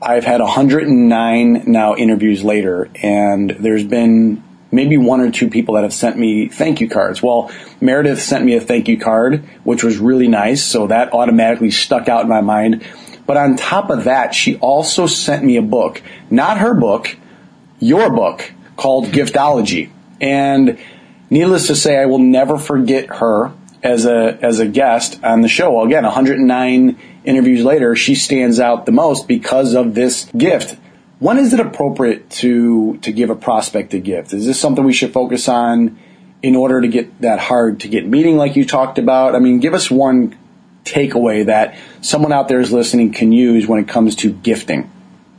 I've 0.01 0.25
had 0.25 0.41
109 0.41 1.63
now 1.67 1.95
interviews 1.95 2.43
later, 2.43 2.89
and 3.01 3.49
there's 3.49 3.83
been 3.83 4.43
maybe 4.71 4.97
one 4.97 5.21
or 5.21 5.31
two 5.31 5.49
people 5.49 5.75
that 5.75 5.83
have 5.83 5.93
sent 5.93 6.17
me 6.17 6.49
thank 6.49 6.81
you 6.81 6.89
cards. 6.89 7.23
Well, 7.23 7.51
Meredith 7.79 8.21
sent 8.21 8.43
me 8.43 8.55
a 8.55 8.61
thank 8.61 8.87
you 8.87 8.99
card, 8.99 9.43
which 9.63 9.83
was 9.83 9.97
really 9.97 10.27
nice, 10.27 10.63
so 10.63 10.87
that 10.87 11.13
automatically 11.13 11.71
stuck 11.71 12.09
out 12.09 12.23
in 12.23 12.29
my 12.29 12.41
mind. 12.41 12.85
But 13.25 13.37
on 13.37 13.55
top 13.55 13.89
of 13.89 14.03
that, 14.03 14.35
she 14.35 14.57
also 14.57 15.07
sent 15.07 15.43
me 15.43 15.55
a 15.57 15.61
book, 15.61 16.01
not 16.29 16.59
her 16.59 16.73
book, 16.73 17.15
your 17.79 18.09
book, 18.09 18.51
called 18.75 19.07
Giftology. 19.07 19.89
And 20.19 20.77
needless 21.29 21.67
to 21.67 21.75
say, 21.75 21.97
I 21.97 22.05
will 22.05 22.19
never 22.19 22.57
forget 22.57 23.07
her 23.15 23.51
as 23.85 24.05
a 24.05 24.37
as 24.41 24.59
a 24.59 24.67
guest 24.67 25.23
on 25.23 25.41
the 25.41 25.47
show. 25.47 25.71
Well, 25.73 25.85
again, 25.85 26.03
109 26.03 26.97
interviews 27.23 27.63
later, 27.63 27.95
she 27.95 28.15
stands 28.15 28.59
out 28.59 28.85
the 28.85 28.91
most 28.91 29.27
because 29.27 29.75
of 29.75 29.93
this 29.93 30.29
gift. 30.35 30.77
When 31.19 31.37
is 31.37 31.53
it 31.53 31.59
appropriate 31.59 32.29
to 32.41 32.97
to 32.97 33.11
give 33.11 33.29
a 33.29 33.35
prospect 33.35 33.93
a 33.93 33.99
gift? 33.99 34.33
Is 34.33 34.45
this 34.45 34.59
something 34.59 34.83
we 34.83 34.91
should 34.91 35.13
focus 35.13 35.47
on 35.47 35.99
in 36.41 36.55
order 36.55 36.81
to 36.81 36.87
get 36.87 37.21
that 37.21 37.39
hard 37.39 37.81
to 37.81 37.87
get 37.87 38.07
meeting 38.07 38.37
like 38.37 38.55
you 38.55 38.65
talked 38.65 38.97
about? 38.97 39.35
I 39.35 39.39
mean, 39.39 39.59
give 39.59 39.75
us 39.75 39.89
one 39.89 40.35
takeaway 40.83 41.45
that 41.45 41.77
someone 42.01 42.33
out 42.33 42.47
there 42.47 42.59
is 42.59 42.71
listening 42.71 43.11
can 43.11 43.31
use 43.31 43.67
when 43.67 43.79
it 43.79 43.87
comes 43.87 44.15
to 44.17 44.31
gifting. 44.31 44.89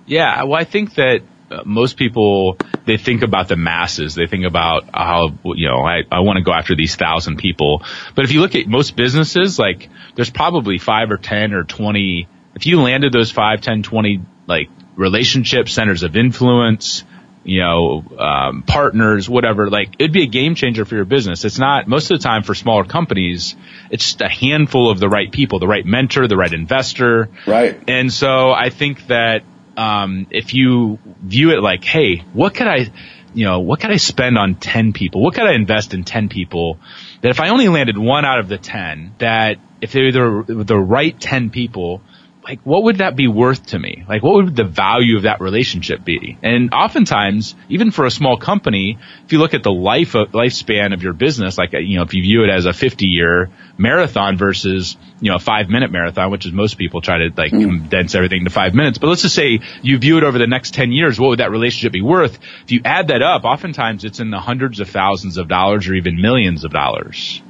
Yeah, 0.07 0.45
well, 0.45 0.59
I 0.59 0.65
think 0.65 0.95
that 0.95 1.23
most 1.65 1.97
people 1.97 2.59
they 2.87 2.97
think 2.97 3.23
about 3.23 3.49
the 3.49 3.57
masses. 3.57 4.15
They 4.15 4.27
think 4.27 4.45
about 4.45 4.85
how 4.95 5.33
you 5.45 5.69
know 5.69 5.81
I, 5.81 6.03
I 6.11 6.21
want 6.21 6.39
to 6.39 6.43
go 6.43 6.53
after 6.53 6.75
these 6.75 6.97
thousand 6.97 7.37
people. 7.39 7.83
But 8.15 8.25
if 8.25 8.33
you 8.33 8.41
look 8.41 8.55
at 8.55 8.67
most 8.67 8.97
businesses, 8.97 9.59
like 9.59 9.89
there's 10.15 10.31
probably 10.31 10.79
five 10.79 11.11
or 11.11 11.19
ten 11.19 11.53
or 11.53 11.65
twenty. 11.65 12.29
If 12.55 12.67
you 12.67 12.81
landed 12.81 13.13
those 13.13 13.31
five, 13.31 13.61
ten, 13.61 13.83
twenty 13.83 14.23
like 14.47 14.69
relationship 14.97 15.69
centers 15.69 16.03
of 16.03 16.17
influence, 16.17 17.05
you 17.45 17.61
know, 17.61 18.03
um, 18.19 18.63
partners, 18.63 19.29
whatever, 19.29 19.71
like 19.71 19.91
it'd 19.99 20.13
be 20.13 20.23
a 20.23 20.29
game 20.29 20.55
changer 20.55 20.85
for 20.85 20.97
your 20.97 21.05
business. 21.05 21.45
It's 21.45 21.59
not 21.59 21.87
most 21.87 22.11
of 22.11 22.19
the 22.19 22.23
time 22.23 22.43
for 22.43 22.55
smaller 22.55 22.85
companies. 22.85 23.55
It's 23.91 24.05
just 24.05 24.21
a 24.21 24.29
handful 24.29 24.91
of 24.91 24.99
the 24.99 25.09
right 25.09 25.31
people, 25.31 25.59
the 25.59 25.69
right 25.69 25.87
mentor, 25.87 26.27
the 26.27 26.37
right 26.37 26.53
investor. 26.53 27.29
Right. 27.47 27.81
And 27.89 28.13
so 28.13 28.51
I 28.51 28.71
think 28.71 29.07
that 29.09 29.45
um, 29.77 30.27
if 30.31 30.55
you 30.55 30.99
view 31.21 31.51
it 31.51 31.61
like, 31.61 31.85
hey, 31.85 32.25
what 32.33 32.55
could 32.55 32.67
I, 32.67 32.91
you 33.35 33.45
know, 33.45 33.61
what 33.61 33.81
could 33.81 33.91
I 33.91 33.97
spend 33.97 34.39
on 34.39 34.55
10 34.55 34.93
people? 34.93 35.23
What 35.23 35.35
could 35.35 35.45
I 35.45 35.53
invest 35.53 35.95
in 35.95 36.05
10 36.05 36.29
people 36.29 36.79
that 37.21 37.31
if 37.31 37.41
I 37.41 37.49
only 37.49 37.69
landed 37.69 37.99
one 37.99 38.25
out 38.25 38.39
of 38.39 38.49
the 38.49 38.59
10, 38.59 39.17
that 39.19 39.59
if 39.81 39.93
they're 39.93 40.13
the, 40.13 40.65
the 40.65 40.79
right 40.79 41.19
10 41.19 41.51
people, 41.51 42.01
like 42.47 42.61
what 42.63 42.85
would 42.85 42.99
that 42.99 43.17
be 43.17 43.27
worth 43.27 43.67
to 43.67 43.79
me? 43.79 44.05
Like 44.09 44.23
what 44.23 44.37
would 44.37 44.55
the 44.55 44.65
value 44.65 45.17
of 45.17 45.25
that 45.25 45.41
relationship 45.41 46.05
be? 46.05 46.39
And 46.43 46.73
oftentimes, 46.73 47.57
even 47.69 47.91
for 47.91 48.07
a 48.07 48.11
small 48.11 48.37
company, 48.37 48.99
if 49.25 49.33
you 49.33 49.41
look 49.41 49.53
at 49.53 49.65
the 49.65 49.73
life 49.73 50.15
of, 50.15 50.31
lifespan 50.31 50.95
of 50.95 51.03
your 51.03 51.13
business, 51.13 51.59
like 51.59 51.73
you 51.73 51.97
know, 51.97 52.05
if 52.05 52.15
you 52.15 52.23
view 52.23 52.45
it 52.45 52.51
as 52.51 52.65
a 52.65 52.73
50 52.73 53.07
year 53.07 53.51
marathon 53.79 54.37
versus 54.37 54.97
you 55.21 55.31
know 55.31 55.37
a 55.37 55.41
five 55.41 55.69
minute 55.69 55.91
marathon, 55.91 56.31
which 56.31 56.47
is 56.47 56.53
most 56.53 56.79
people 56.79 57.01
try 57.01 57.19
to 57.19 57.31
like 57.37 57.51
mm. 57.51 57.65
condense 57.65 58.15
everything 58.15 58.45
to 58.45 58.51
five 58.51 58.75
minutes. 58.75 58.99
But 58.99 59.09
let's 59.09 59.23
just 59.23 59.35
say 59.35 59.59
you 59.83 59.99
view 59.99 60.17
it 60.19 60.23
over 60.23 60.39
the 60.39 60.47
next 60.47 60.73
10 60.75 60.93
years, 60.93 61.19
what 61.19 61.31
would 61.31 61.41
that 61.41 61.51
relationship 61.51 61.93
be 61.93 62.03
worth? 62.03 62.39
If 62.63 62.71
you 62.71 62.81
add 62.85 63.09
that 63.09 63.23
up, 63.23 63.45
oftentimes 63.45 64.05
it's 64.05 64.21
in 64.21 64.31
the 64.31 64.41
hundreds 64.41 64.79
of 64.79 64.89
thousands 64.89 65.37
of 65.37 65.49
dollars 65.49 65.89
or 65.89 65.95
even 65.95 66.21
millions 66.21 66.65
of 66.65 66.71
dollars. 66.71 67.43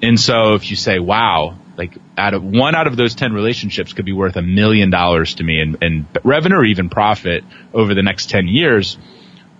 And 0.00 0.20
so 0.20 0.54
if 0.54 0.70
you 0.70 0.76
say, 0.76 1.00
wow, 1.00 1.58
like 1.78 1.96
out 2.16 2.34
of 2.34 2.42
one 2.42 2.74
out 2.74 2.88
of 2.88 2.96
those 2.96 3.14
10 3.14 3.32
relationships 3.32 3.92
could 3.92 4.04
be 4.04 4.12
worth 4.12 4.36
a 4.36 4.42
million 4.42 4.90
dollars 4.90 5.36
to 5.36 5.44
me 5.44 5.60
in, 5.60 5.78
in 5.80 6.06
revenue 6.24 6.56
or 6.56 6.64
even 6.64 6.90
profit 6.90 7.44
over 7.72 7.94
the 7.94 8.02
next 8.02 8.28
10 8.30 8.48
years. 8.48 8.98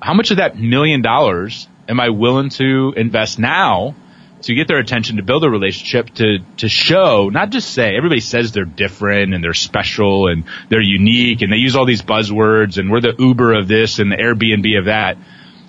How 0.03 0.15
much 0.15 0.33
of 0.33 0.39
that 0.39 0.59
million 0.59 1.01
dollars 1.01 1.69
am 1.89 2.01
I 2.01 2.11
willing 2.11 2.51
to 2.51 2.93
invest 2.97 3.39
now 3.39 3.95
to 4.43 4.55
get 4.55 4.69
their 4.69 4.79
attention 4.79 5.17
to 5.17 5.23
build 5.23 5.45
a 5.45 5.51
relationship 5.51 6.15
to 6.15 6.39
to 6.59 6.69
show 6.69 7.29
not 7.29 7.51
just 7.51 7.73
say 7.73 7.97
everybody 7.97 8.21
says 8.21 8.53
they're 8.53 8.65
different 8.65 9.35
and 9.35 9.43
they're 9.43 9.55
special 9.55 10.29
and 10.29 10.45
they're 10.69 10.81
unique 10.81 11.43
and 11.43 11.53
they 11.53 11.57
use 11.57 11.75
all 11.75 11.87
these 11.87 12.03
buzzwords 12.03 12.79
and 12.79 12.91
we're 12.91 13.01
the 13.01 13.15
Uber 13.19 13.55
of 13.55 13.69
this 13.69 13.99
and 13.99 14.13
the 14.13 14.17
Airbnb 14.17 14.79
of 14.79 14.85
that. 14.87 15.17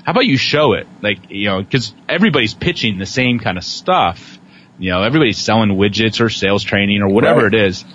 How 0.04 0.12
about 0.12 0.26
you 0.26 0.38
show 0.38 0.74
it? 0.74 0.88
Like, 1.02 1.30
you 1.30 1.50
know, 1.50 1.64
cause 1.64 1.94
everybody's 2.08 2.54
pitching 2.54 2.98
the 2.98 3.06
same 3.06 3.40
kind 3.40 3.58
of 3.58 3.64
stuff 3.64 4.39
you 4.80 4.92
know, 4.92 5.04
everybody's 5.04 5.38
selling 5.38 5.70
widgets 5.70 6.22
or 6.22 6.30
sales 6.30 6.64
training 6.64 7.02
or 7.02 7.10
whatever 7.10 7.44
right. 7.44 7.54
it 7.54 7.62
is. 7.68 7.86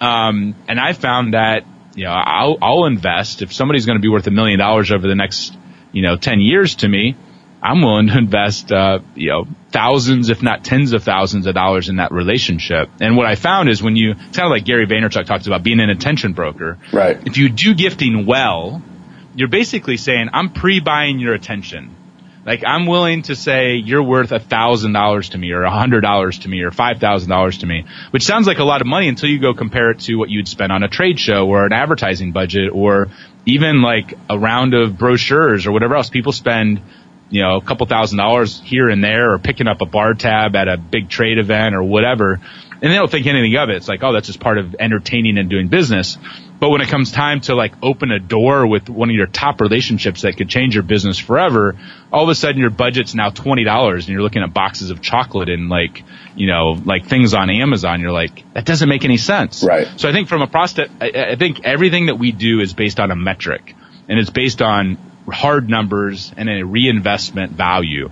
Um, 0.00 0.56
and 0.68 0.80
I 0.80 0.92
found 0.92 1.34
that, 1.34 1.64
you 1.94 2.04
know, 2.04 2.10
I'll, 2.10 2.58
I'll 2.60 2.84
invest 2.86 3.42
if 3.42 3.52
somebody's 3.52 3.86
going 3.86 3.96
to 3.96 4.02
be 4.02 4.08
worth 4.08 4.26
a 4.26 4.32
million 4.32 4.58
dollars 4.58 4.90
over 4.90 5.06
the 5.06 5.14
next, 5.14 5.56
you 5.92 6.02
know, 6.02 6.16
10 6.16 6.40
years 6.40 6.76
to 6.76 6.88
me. 6.88 7.16
I'm 7.62 7.80
willing 7.80 8.08
to 8.08 8.18
invest, 8.18 8.72
uh, 8.72 8.98
you 9.14 9.30
know, 9.30 9.46
thousands, 9.70 10.30
if 10.30 10.42
not 10.42 10.64
tens 10.64 10.92
of 10.92 11.04
thousands 11.04 11.46
of 11.46 11.54
dollars 11.54 11.88
in 11.88 11.96
that 11.96 12.10
relationship. 12.10 12.90
And 13.00 13.16
what 13.16 13.26
I 13.26 13.36
found 13.36 13.68
is 13.68 13.80
when 13.80 13.94
you, 13.94 14.10
it's 14.10 14.36
kind 14.36 14.46
of 14.46 14.50
like 14.50 14.64
Gary 14.64 14.88
Vaynerchuk 14.88 15.26
talks 15.26 15.46
about 15.46 15.62
being 15.62 15.78
an 15.78 15.88
attention 15.88 16.32
broker. 16.32 16.78
Right. 16.92 17.24
If 17.24 17.36
you 17.36 17.48
do 17.48 17.74
gifting 17.74 18.26
well, 18.26 18.82
you're 19.36 19.46
basically 19.46 19.96
saying, 19.96 20.30
I'm 20.32 20.52
pre-buying 20.52 21.20
your 21.20 21.34
attention. 21.34 21.94
Like 22.44 22.64
I'm 22.66 22.86
willing 22.86 23.22
to 23.22 23.36
say 23.36 23.76
you're 23.76 24.02
worth 24.02 24.32
a 24.32 24.40
thousand 24.40 24.92
dollars 24.92 25.30
to 25.30 25.38
me 25.38 25.52
or 25.52 25.62
a 25.62 25.70
hundred 25.70 26.00
dollars 26.00 26.40
to 26.40 26.48
me 26.48 26.62
or 26.62 26.72
five 26.72 26.98
thousand 26.98 27.30
dollars 27.30 27.58
to 27.58 27.66
me, 27.66 27.84
which 28.10 28.24
sounds 28.24 28.48
like 28.48 28.58
a 28.58 28.64
lot 28.64 28.80
of 28.80 28.86
money 28.86 29.08
until 29.08 29.28
you 29.28 29.38
go 29.38 29.54
compare 29.54 29.90
it 29.92 30.00
to 30.00 30.16
what 30.16 30.28
you'd 30.28 30.48
spend 30.48 30.72
on 30.72 30.82
a 30.82 30.88
trade 30.88 31.20
show 31.20 31.46
or 31.46 31.64
an 31.64 31.72
advertising 31.72 32.32
budget 32.32 32.72
or 32.72 33.08
even 33.46 33.80
like 33.80 34.14
a 34.28 34.36
round 34.36 34.74
of 34.74 34.98
brochures 34.98 35.66
or 35.66 35.72
whatever 35.72 35.94
else. 35.94 36.10
People 36.10 36.32
spend, 36.32 36.80
you 37.30 37.42
know, 37.42 37.56
a 37.56 37.62
couple 37.62 37.86
thousand 37.86 38.18
dollars 38.18 38.60
here 38.64 38.88
and 38.88 39.04
there 39.04 39.32
or 39.32 39.38
picking 39.38 39.68
up 39.68 39.80
a 39.80 39.86
bar 39.86 40.14
tab 40.14 40.56
at 40.56 40.66
a 40.66 40.76
big 40.76 41.08
trade 41.08 41.38
event 41.38 41.76
or 41.76 41.82
whatever. 41.84 42.40
And 42.82 42.90
they 42.90 42.96
don't 42.96 43.10
think 43.10 43.26
anything 43.26 43.56
of 43.56 43.70
it. 43.70 43.76
It's 43.76 43.86
like, 43.86 44.02
oh, 44.02 44.12
that's 44.12 44.26
just 44.26 44.40
part 44.40 44.58
of 44.58 44.74
entertaining 44.74 45.38
and 45.38 45.48
doing 45.48 45.68
business. 45.68 46.18
But 46.62 46.70
when 46.70 46.80
it 46.80 46.86
comes 46.86 47.10
time 47.10 47.40
to 47.40 47.56
like 47.56 47.72
open 47.82 48.12
a 48.12 48.20
door 48.20 48.68
with 48.68 48.88
one 48.88 49.10
of 49.10 49.16
your 49.16 49.26
top 49.26 49.60
relationships 49.60 50.22
that 50.22 50.36
could 50.36 50.48
change 50.48 50.76
your 50.76 50.84
business 50.84 51.18
forever, 51.18 51.76
all 52.12 52.22
of 52.22 52.28
a 52.28 52.36
sudden 52.36 52.60
your 52.60 52.70
budget's 52.70 53.16
now 53.16 53.30
$20 53.30 53.94
and 53.94 54.06
you're 54.06 54.22
looking 54.22 54.44
at 54.44 54.54
boxes 54.54 54.90
of 54.90 55.02
chocolate 55.02 55.48
and 55.48 55.68
like, 55.68 56.04
you 56.36 56.46
know, 56.46 56.80
like 56.84 57.06
things 57.06 57.34
on 57.34 57.50
Amazon. 57.50 58.00
You're 58.00 58.12
like, 58.12 58.44
that 58.54 58.64
doesn't 58.64 58.88
make 58.88 59.04
any 59.04 59.16
sense. 59.16 59.64
Right. 59.64 59.88
So 59.96 60.08
I 60.08 60.12
think 60.12 60.28
from 60.28 60.40
a 60.40 60.46
prospect, 60.46 60.92
I, 61.00 61.32
I 61.32 61.34
think 61.34 61.64
everything 61.64 62.06
that 62.06 62.20
we 62.20 62.30
do 62.30 62.60
is 62.60 62.74
based 62.74 63.00
on 63.00 63.10
a 63.10 63.16
metric 63.16 63.74
and 64.08 64.20
it's 64.20 64.30
based 64.30 64.62
on 64.62 64.98
hard 65.26 65.68
numbers 65.68 66.32
and 66.36 66.48
a 66.48 66.62
reinvestment 66.62 67.54
value. 67.54 68.08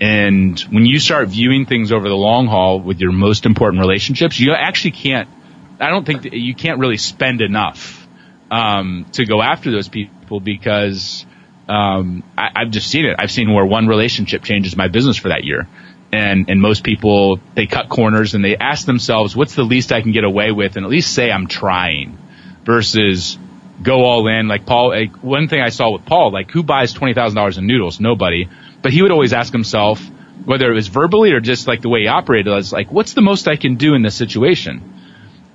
And 0.00 0.58
when 0.58 0.86
you 0.86 0.98
start 0.98 1.28
viewing 1.28 1.66
things 1.66 1.92
over 1.92 2.08
the 2.08 2.16
long 2.16 2.48
haul 2.48 2.80
with 2.80 2.98
your 2.98 3.12
most 3.12 3.46
important 3.46 3.80
relationships, 3.80 4.40
you 4.40 4.54
actually 4.54 4.90
can't 4.90 5.28
I 5.82 5.90
don't 5.90 6.06
think 6.06 6.32
you 6.32 6.54
can't 6.54 6.78
really 6.78 6.96
spend 6.96 7.40
enough 7.40 8.06
um, 8.50 9.06
to 9.12 9.24
go 9.24 9.42
after 9.42 9.70
those 9.70 9.88
people 9.88 10.40
because 10.40 11.26
um, 11.68 12.22
I, 12.36 12.50
I've 12.54 12.70
just 12.70 12.88
seen 12.88 13.06
it. 13.06 13.16
I've 13.18 13.30
seen 13.30 13.52
where 13.52 13.64
one 13.64 13.86
relationship 13.86 14.44
changes 14.44 14.76
my 14.76 14.88
business 14.88 15.16
for 15.16 15.28
that 15.28 15.44
year. 15.44 15.66
And, 16.12 16.50
and 16.50 16.60
most 16.60 16.84
people, 16.84 17.40
they 17.54 17.66
cut 17.66 17.88
corners 17.88 18.34
and 18.34 18.44
they 18.44 18.56
ask 18.56 18.84
themselves, 18.84 19.34
what's 19.34 19.54
the 19.54 19.62
least 19.62 19.92
I 19.92 20.02
can 20.02 20.12
get 20.12 20.24
away 20.24 20.52
with? 20.52 20.76
And 20.76 20.84
at 20.84 20.90
least 20.90 21.14
say 21.14 21.32
I'm 21.32 21.46
trying 21.46 22.18
versus 22.64 23.38
go 23.82 24.04
all 24.04 24.28
in. 24.28 24.46
Like 24.46 24.66
Paul, 24.66 24.90
like 24.90 25.16
one 25.22 25.48
thing 25.48 25.62
I 25.62 25.70
saw 25.70 25.90
with 25.90 26.04
Paul, 26.04 26.30
like 26.30 26.50
who 26.50 26.62
buys 26.62 26.92
$20,000 26.92 27.58
in 27.58 27.66
noodles? 27.66 27.98
Nobody. 27.98 28.48
But 28.82 28.92
he 28.92 29.00
would 29.00 29.10
always 29.10 29.32
ask 29.32 29.52
himself, 29.52 30.06
whether 30.44 30.70
it 30.70 30.74
was 30.74 30.88
verbally 30.88 31.32
or 31.32 31.40
just 31.40 31.66
like 31.66 31.80
the 31.80 31.88
way 31.88 32.02
he 32.02 32.08
operated, 32.08 32.52
was 32.52 32.72
like, 32.72 32.92
what's 32.92 33.14
the 33.14 33.22
most 33.22 33.48
I 33.48 33.56
can 33.56 33.76
do 33.76 33.94
in 33.94 34.02
this 34.02 34.14
situation? 34.14 34.91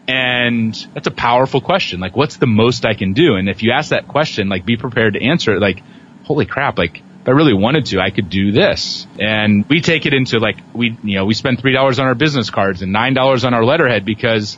And 0.07 0.73
that's 0.93 1.07
a 1.07 1.11
powerful 1.11 1.59
question. 1.59 1.99
Like, 1.99 2.15
what's 2.15 2.37
the 2.37 2.47
most 2.47 2.85
I 2.85 2.93
can 2.93 3.13
do? 3.13 3.35
And 3.35 3.49
if 3.49 3.61
you 3.61 3.71
ask 3.71 3.89
that 3.89 4.07
question, 4.07 4.47
like, 4.47 4.65
be 4.65 4.77
prepared 4.77 5.13
to 5.13 5.23
answer 5.23 5.53
it. 5.53 5.59
Like, 5.59 5.83
holy 6.23 6.45
crap! 6.45 6.77
Like, 6.77 7.01
if 7.27 7.27
I 7.27 7.31
really 7.31 7.53
wanted 7.53 7.87
to, 7.87 7.99
I 7.99 8.09
could 8.09 8.29
do 8.29 8.53
this. 8.53 9.05
And 9.19 9.67
we 9.67 9.81
take 9.81 10.05
it 10.05 10.13
into 10.13 10.39
like 10.39 10.57
we, 10.73 10.97
you 11.03 11.15
know, 11.15 11.25
we 11.25 11.33
spend 11.33 11.59
three 11.59 11.73
dollars 11.73 11.99
on 11.99 12.07
our 12.07 12.15
business 12.15 12.49
cards 12.49 12.81
and 12.81 12.93
nine 12.93 13.13
dollars 13.13 13.43
on 13.43 13.53
our 13.53 13.65
letterhead 13.65 14.05
because 14.05 14.57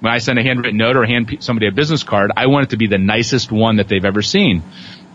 when 0.00 0.12
I 0.12 0.18
send 0.18 0.38
a 0.38 0.42
handwritten 0.42 0.76
note 0.76 0.96
or 0.96 1.06
hand 1.06 1.38
somebody 1.40 1.66
a 1.66 1.72
business 1.72 2.02
card, 2.02 2.30
I 2.36 2.48
want 2.48 2.64
it 2.64 2.70
to 2.70 2.76
be 2.76 2.88
the 2.88 2.98
nicest 2.98 3.50
one 3.50 3.76
that 3.76 3.88
they've 3.88 4.04
ever 4.04 4.20
seen. 4.20 4.62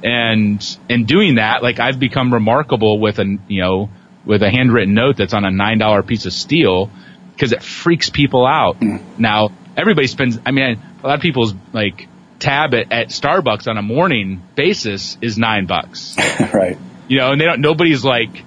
And 0.03 0.65
in 0.89 1.05
doing 1.05 1.35
that, 1.35 1.61
like 1.61 1.79
I've 1.79 1.99
become 1.99 2.33
remarkable 2.33 2.99
with 2.99 3.19
a, 3.19 3.37
you 3.47 3.61
know, 3.61 3.89
with 4.25 4.41
a 4.41 4.49
handwritten 4.49 4.95
note 4.95 5.17
that's 5.17 5.35
on 5.35 5.45
a 5.45 5.51
nine 5.51 5.77
dollar 5.77 6.01
piece 6.01 6.25
of 6.25 6.33
steel 6.33 6.89
because 7.33 7.51
it 7.51 7.61
freaks 7.61 8.09
people 8.09 8.47
out. 8.47 8.79
Mm. 8.79 9.19
Now 9.19 9.51
everybody 9.77 10.07
spends. 10.07 10.39
I 10.45 10.51
mean, 10.51 10.79
a 11.03 11.07
lot 11.07 11.15
of 11.15 11.21
people's 11.21 11.53
like 11.73 12.07
tab 12.39 12.73
at, 12.73 12.91
at 12.91 13.07
Starbucks 13.09 13.67
on 13.67 13.77
a 13.77 13.81
morning 13.81 14.41
basis 14.55 15.17
is 15.21 15.37
nine 15.37 15.65
bucks. 15.65 16.15
right. 16.53 16.77
You 17.07 17.19
know, 17.19 17.31
and 17.31 17.41
they 17.41 17.45
don't. 17.45 17.61
Nobody's 17.61 18.03
like, 18.03 18.43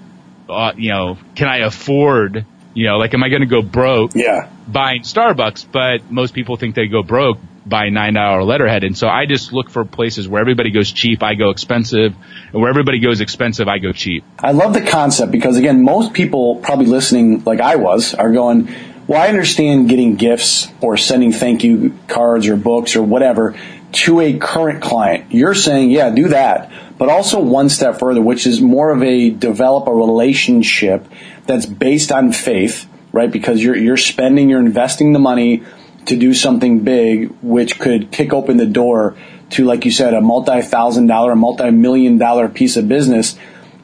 uh, 0.48 0.72
you 0.76 0.90
know, 0.90 1.18
can 1.34 1.48
I 1.48 1.58
afford? 1.58 2.44
You 2.74 2.86
know, 2.86 2.98
like, 2.98 3.14
am 3.14 3.24
I 3.24 3.28
going 3.28 3.40
to 3.40 3.46
go 3.46 3.62
broke? 3.62 4.14
Yeah. 4.14 4.50
Buying 4.68 5.02
Starbucks, 5.02 5.66
but 5.72 6.10
most 6.12 6.34
people 6.34 6.56
think 6.56 6.74
they 6.74 6.86
go 6.86 7.02
broke 7.02 7.38
buy 7.68 7.90
nine 7.90 8.14
dollar 8.14 8.42
letterhead. 8.44 8.84
And 8.84 8.96
so 8.96 9.08
I 9.08 9.26
just 9.26 9.52
look 9.52 9.70
for 9.70 9.84
places 9.84 10.26
where 10.26 10.40
everybody 10.40 10.70
goes 10.70 10.90
cheap, 10.90 11.22
I 11.22 11.34
go 11.34 11.50
expensive, 11.50 12.14
and 12.52 12.60
where 12.60 12.70
everybody 12.70 13.00
goes 13.00 13.20
expensive, 13.20 13.68
I 13.68 13.78
go 13.78 13.92
cheap. 13.92 14.24
I 14.38 14.52
love 14.52 14.72
the 14.74 14.82
concept 14.84 15.32
because 15.32 15.56
again, 15.56 15.82
most 15.82 16.12
people 16.12 16.56
probably 16.56 16.86
listening 16.86 17.44
like 17.44 17.60
I 17.60 17.76
was 17.76 18.14
are 18.14 18.32
going, 18.32 18.68
well, 19.08 19.20
I 19.20 19.28
understand 19.28 19.88
getting 19.88 20.16
gifts 20.16 20.68
or 20.82 20.98
sending 20.98 21.32
thank 21.32 21.64
you 21.64 21.98
cards 22.08 22.46
or 22.46 22.56
books 22.56 22.94
or 22.94 23.02
whatever 23.02 23.58
to 23.90 24.20
a 24.20 24.38
current 24.38 24.82
client. 24.82 25.32
You're 25.32 25.54
saying, 25.54 25.90
yeah, 25.90 26.10
do 26.10 26.28
that, 26.28 26.70
but 26.98 27.08
also 27.08 27.40
one 27.40 27.70
step 27.70 27.98
further, 27.98 28.20
which 28.20 28.46
is 28.46 28.60
more 28.60 28.92
of 28.92 29.02
a 29.02 29.30
develop 29.30 29.88
a 29.88 29.94
relationship 29.94 31.06
that's 31.46 31.64
based 31.64 32.12
on 32.12 32.32
faith, 32.32 32.86
right? 33.10 33.30
Because 33.32 33.62
you're, 33.62 33.76
you're 33.76 33.96
spending, 33.96 34.50
you're 34.50 34.60
investing 34.60 35.14
the 35.14 35.18
money 35.18 35.62
to 36.04 36.16
do 36.16 36.34
something 36.34 36.80
big, 36.80 37.30
which 37.40 37.78
could 37.78 38.10
kick 38.10 38.34
open 38.34 38.58
the 38.58 38.66
door 38.66 39.16
to, 39.50 39.64
like 39.64 39.86
you 39.86 39.90
said, 39.90 40.12
a 40.12 40.20
multi-thousand 40.20 41.06
dollar, 41.06 41.32
a 41.32 41.36
multi-million 41.36 42.18
dollar 42.18 42.48
piece 42.48 42.76
of 42.76 42.88
business. 42.88 43.38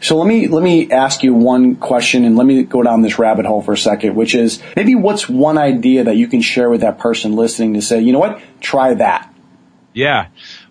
So 0.04 0.18
let 0.18 0.28
me, 0.28 0.48
let 0.48 0.62
me 0.62 0.90
ask 0.90 1.22
you 1.22 1.32
one 1.32 1.76
question 1.76 2.26
and 2.26 2.36
let 2.36 2.46
me 2.46 2.62
go 2.64 2.82
down 2.82 3.00
this 3.00 3.18
rabbit 3.18 3.46
hole 3.46 3.62
for 3.62 3.72
a 3.72 3.78
second, 3.78 4.14
which 4.14 4.34
is 4.34 4.62
maybe 4.76 4.94
what's 4.94 5.30
one 5.30 5.56
idea 5.56 6.04
that 6.04 6.16
you 6.16 6.28
can 6.28 6.42
share 6.42 6.68
with 6.68 6.82
that 6.82 6.98
person 6.98 7.36
listening 7.36 7.72
to 7.72 7.80
say, 7.80 8.02
you 8.02 8.12
know 8.12 8.18
what, 8.18 8.38
try 8.60 8.92
that. 8.92 9.34
Yeah. 9.94 10.26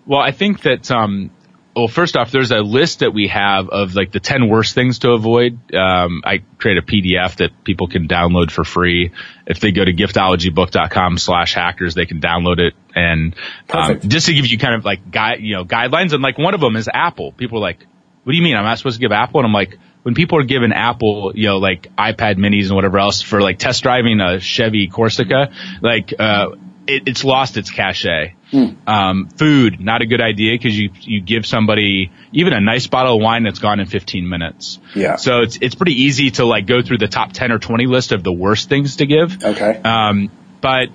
Well, 0.06 0.20
I 0.20 0.30
think 0.30 0.62
that, 0.62 0.88
um, 0.88 1.32
well, 1.74 1.88
first 1.88 2.16
off, 2.16 2.30
there's 2.30 2.52
a 2.52 2.60
list 2.60 3.00
that 3.00 3.12
we 3.12 3.26
have 3.26 3.70
of 3.70 3.96
like 3.96 4.12
the 4.12 4.20
10 4.20 4.48
worst 4.48 4.72
things 4.76 5.00
to 5.00 5.10
avoid. 5.10 5.74
Um, 5.74 6.22
I 6.24 6.44
create 6.58 6.78
a 6.78 6.82
PDF 6.82 7.38
that 7.38 7.64
people 7.64 7.88
can 7.88 8.06
download 8.06 8.52
for 8.52 8.62
free. 8.62 9.10
If 9.48 9.58
they 9.58 9.72
go 9.72 9.84
to 9.84 9.92
giftologybook.com 9.92 11.18
slash 11.18 11.54
hackers, 11.54 11.96
they 11.96 12.06
can 12.06 12.20
download 12.20 12.60
it. 12.60 12.74
And, 12.94 13.34
um, 13.68 13.98
just 13.98 14.26
to 14.26 14.32
give 14.32 14.46
you 14.46 14.58
kind 14.58 14.76
of 14.76 14.84
like 14.84 15.10
guide, 15.10 15.40
you 15.40 15.56
know, 15.56 15.64
guidelines. 15.64 16.12
And 16.12 16.22
like 16.22 16.38
one 16.38 16.54
of 16.54 16.60
them 16.60 16.76
is 16.76 16.88
Apple. 16.88 17.32
People 17.32 17.58
are 17.58 17.62
like, 17.62 17.84
what 18.24 18.32
do 18.32 18.36
you 18.36 18.42
mean? 18.42 18.56
I'm 18.56 18.64
not 18.64 18.78
supposed 18.78 18.96
to 18.96 19.00
give 19.00 19.12
Apple? 19.12 19.40
And 19.40 19.46
I'm 19.46 19.52
like, 19.52 19.78
when 20.02 20.14
people 20.14 20.38
are 20.38 20.44
giving 20.44 20.72
Apple, 20.72 21.32
you 21.34 21.46
know, 21.46 21.58
like 21.58 21.94
iPad 21.96 22.36
minis 22.36 22.66
and 22.66 22.74
whatever 22.74 22.98
else 22.98 23.22
for 23.22 23.40
like 23.40 23.58
test 23.58 23.82
driving 23.82 24.20
a 24.20 24.40
Chevy 24.40 24.88
Corsica, 24.88 25.50
like, 25.80 26.12
uh, 26.18 26.50
it, 26.86 27.08
it's 27.08 27.24
lost 27.24 27.56
its 27.56 27.70
cachet. 27.70 28.34
Mm. 28.52 28.76
Um, 28.86 29.28
food, 29.30 29.80
not 29.80 30.02
a 30.02 30.06
good 30.06 30.20
idea 30.20 30.54
because 30.54 30.78
you, 30.78 30.90
you 31.00 31.20
give 31.20 31.46
somebody 31.46 32.12
even 32.32 32.52
a 32.52 32.60
nice 32.60 32.86
bottle 32.86 33.16
of 33.16 33.22
wine 33.22 33.42
that's 33.42 33.58
gone 33.58 33.80
in 33.80 33.86
15 33.86 34.28
minutes. 34.28 34.78
Yeah. 34.94 35.16
So 35.16 35.40
it's, 35.40 35.58
it's 35.60 35.74
pretty 35.74 36.02
easy 36.02 36.30
to 36.32 36.44
like 36.44 36.66
go 36.66 36.82
through 36.82 36.98
the 36.98 37.08
top 37.08 37.32
10 37.32 37.52
or 37.52 37.58
20 37.58 37.86
list 37.86 38.12
of 38.12 38.22
the 38.22 38.32
worst 38.32 38.68
things 38.68 38.96
to 38.96 39.06
give. 39.06 39.42
Okay. 39.42 39.80
Um, 39.82 40.30
but 40.60 40.88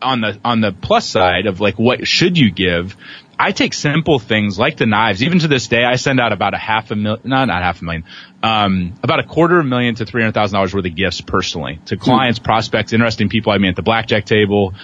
on 0.00 0.20
the, 0.20 0.38
on 0.44 0.60
the 0.60 0.72
plus 0.72 1.06
side 1.06 1.46
of 1.46 1.60
like 1.60 1.78
what 1.78 2.06
should 2.06 2.38
you 2.38 2.50
give, 2.50 2.96
I 3.38 3.52
take 3.52 3.74
simple 3.74 4.18
things 4.18 4.58
like 4.58 4.76
the 4.76 4.86
knives. 4.86 5.22
Even 5.22 5.40
to 5.40 5.48
this 5.48 5.68
day, 5.68 5.84
I 5.84 5.96
send 5.96 6.20
out 6.20 6.32
about 6.32 6.54
a 6.54 6.58
half 6.58 6.90
a 6.90 6.96
million, 6.96 7.20
no, 7.24 7.44
not 7.44 7.62
half 7.62 7.82
a 7.82 7.84
million, 7.84 8.04
um, 8.42 8.94
about 9.02 9.20
a 9.20 9.24
quarter 9.24 9.58
of 9.58 9.66
a 9.66 9.68
million 9.68 9.94
to 9.96 10.06
three 10.06 10.22
hundred 10.22 10.32
thousand 10.32 10.54
dollars 10.54 10.74
worth 10.74 10.86
of 10.86 10.94
gifts 10.94 11.20
personally 11.20 11.80
to 11.86 11.96
clients, 11.96 12.38
mm. 12.38 12.44
prospects, 12.44 12.92
interesting 12.92 13.28
people 13.28 13.52
I 13.52 13.58
mean 13.58 13.70
at 13.70 13.76
the 13.76 13.82
blackjack 13.82 14.24
table, 14.24 14.74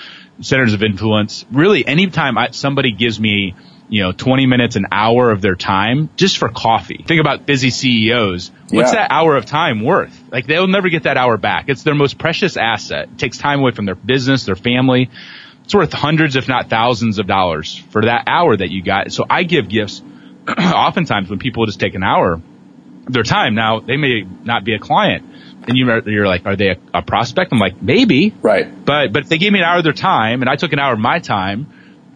centers 0.41 0.75
of 0.75 0.83
influence. 0.83 1.45
Really, 1.51 1.87
anytime 1.87 2.37
I, 2.37 2.51
somebody 2.51 2.93
gives 2.93 3.19
me, 3.19 3.55
you 3.89 4.03
know, 4.03 4.13
20 4.13 4.47
minutes, 4.47 4.77
an 4.77 4.87
hour 4.93 5.31
of 5.31 5.41
their 5.41 5.55
time 5.55 6.11
just 6.17 6.39
for 6.39 6.49
coffee. 6.49 7.05
Think 7.07 7.21
about 7.21 7.47
busy 7.47 7.71
CEOs. 7.71 8.51
What's 8.71 8.93
yeah. 8.93 9.01
that 9.01 9.11
hour 9.11 9.37
of 9.37 9.47
time 9.47 9.83
worth? 9.83 10.19
Like 10.31 10.47
they'll 10.47 10.67
never 10.67 10.89
get 10.89 11.05
that 11.05 11.17
hour 11.17 11.37
back. 11.37 11.67
It's 11.69 11.83
their 11.83 11.95
most 11.95 12.19
precious 12.19 12.57
asset. 12.57 13.09
It 13.13 13.19
takes 13.19 13.39
time 13.39 13.61
away 13.61 13.73
from 13.73 13.87
their 13.87 13.95
business, 13.95 14.45
their 14.45 14.57
family. 14.57 15.11
It's 15.73 15.77
worth 15.79 15.93
hundreds, 15.95 16.37
if 16.37 16.49
not 16.49 16.69
thousands 16.69 17.19
of 17.19 17.27
dollars 17.27 17.75
for 17.75 18.03
that 18.03 18.25
hour 18.27 18.55
that 18.55 18.71
you 18.71 18.83
got. 18.83 19.11
So 19.11 19.25
I 19.31 19.45
give 19.45 19.71
gifts 19.71 20.03
oftentimes 20.47 21.31
when 21.31 21.39
people 21.39 21.65
just 21.65 21.81
take 21.81 21.95
an 21.95 22.03
hour 22.03 22.43
their 23.09 23.23
time. 23.23 23.55
Now 23.55 23.81
they 23.81 23.97
may 23.97 24.27
not 24.45 24.65
be 24.65 24.75
a 24.75 24.79
client, 24.79 25.25
and 25.67 25.79
you 25.79 25.91
you're 26.05 26.27
like, 26.27 26.45
are 26.45 26.57
they 26.57 26.73
a, 26.73 26.77
a, 26.93 27.01
prospect? 27.01 27.55
I'm 27.55 27.59
like, 27.59 27.81
maybe. 27.81 28.35
Right. 28.43 28.85
But 28.85 29.15
but 29.15 29.23
if 29.23 29.31
they 29.31 29.39
gave 29.39 29.51
me 29.51 29.61
an 29.61 29.65
hour 29.65 29.79
of 29.79 29.85
their 29.85 29.95
time 29.95 30.43
and 30.43 30.51
I 30.51 30.57
took 30.57 30.75
an 30.75 30.79
hour 30.79 30.93
of 30.93 30.99
my 30.99 31.21
time, 31.21 31.69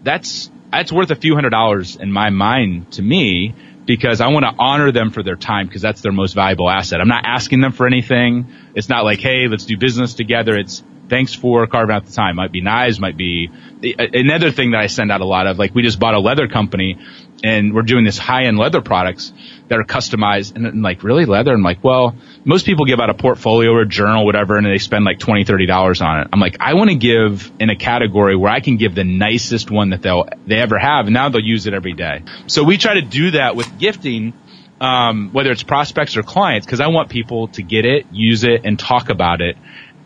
that's 0.03 0.51
that's 0.71 0.93
worth 0.93 1.11
a 1.11 1.17
few 1.17 1.35
hundred 1.35 1.51
dollars 1.51 1.97
in 1.97 2.13
my 2.13 2.29
mind 2.29 2.93
to 2.93 3.03
me 3.03 3.55
because 3.87 4.21
I 4.21 4.29
want 4.29 4.45
to 4.45 4.53
honor 4.59 4.93
them 4.93 5.13
for 5.13 5.23
their 5.23 5.37
time 5.37 5.67
because 5.67 5.81
that's 5.81 6.03
their 6.03 6.13
most 6.13 6.35
valuable 6.35 6.69
asset. 6.69 7.01
I'm 7.01 7.09
not 7.09 7.25
asking 7.25 7.63
them 7.63 7.73
for 7.73 7.87
anything. 7.87 8.53
It's 8.75 8.91
not 8.91 9.05
like, 9.05 9.21
hey, 9.21 9.49
let's 9.49 9.65
do 9.65 9.79
business 9.79 10.13
together. 10.13 10.59
It's 10.59 10.83
thanks 11.09 11.35
for 11.35 11.67
carving 11.67 11.95
out 11.95 12.07
the 12.07 12.13
time. 12.13 12.37
Might 12.37 12.53
be 12.53 12.61
knives, 12.61 12.99
might 13.01 13.17
be 13.17 13.51
another 13.99 14.51
thing 14.51 14.73
that 14.73 14.81
I 14.81 14.87
send 14.87 15.13
out 15.13 15.21
a 15.21 15.27
lot 15.27 15.47
of. 15.47 15.59
Like 15.59 15.75
we 15.75 15.83
just 15.83 15.99
bought 15.99 16.15
a 16.15 16.21
leather 16.21 16.49
company 16.49 16.99
and 17.45 17.75
we're 17.75 17.83
doing 17.83 18.05
this 18.05 18.19
high 18.19 18.45
end 18.45 18.59
leather 18.59 18.81
products 18.81 19.33
that 19.69 19.79
are 19.79 19.85
customized 19.85 20.57
and, 20.57 20.83
like 20.83 21.03
really 21.03 21.25
leather. 21.25 21.53
I'm 21.53 21.63
like, 21.63 21.83
well, 21.83 22.17
most 22.45 22.67
people 22.67 22.85
give 22.85 23.01
out 23.01 23.11
a 23.11 23.15
portfolio 23.15 23.73
or 23.73 23.83
a 23.83 23.89
journal, 23.89 24.25
whatever, 24.25 24.57
and 24.57 24.67
they 24.67 24.79
spend 24.79 25.05
like 25.05 25.19
20, 25.19 25.45
30 25.45 25.67
dollars 25.67 26.01
on 26.01 26.21
it. 26.21 26.29
I'm 26.33 26.41
like, 26.41 26.57
I 26.61 26.75
want 26.75 26.91
to 26.91 26.97
give 26.97 27.51
in 27.59 27.71
a 27.71 27.77
category 27.77 28.37
where 28.37 28.51
I 28.51 28.61
can 28.61 28.77
give 28.77 28.95
the 28.95 29.05
nicest 29.05 29.71
one 29.71 29.91
that 29.91 30.03
they'll, 30.03 30.29
they 30.47 30.57
ever 30.57 30.79
have. 30.79 31.07
And 31.07 31.15
now 31.15 31.29
they'll 31.29 31.45
use 31.45 31.67
it 31.67 31.75
every 31.75 31.93
day. 31.93 32.23
So 32.47 32.65
we 32.65 32.79
try 32.79 32.95
to 32.95 33.03
do 33.03 33.33
that 33.33 33.57
with 33.57 33.79
gifting. 33.79 34.35
Um, 34.79 35.31
whether 35.33 35.53
it's 35.53 35.63
prospects 35.63 36.19
or 36.19 36.23
clients, 36.23 36.67
because 36.67 36.81
I 36.81 36.89
want 36.89 37.09
people 37.09 37.49
to 37.49 37.63
get 37.63 37.87
it, 37.87 38.05
use 38.13 38.45
it, 38.45 38.67
and 38.67 38.79
talk 38.79 39.09
about 39.09 39.41
it. 39.41 39.57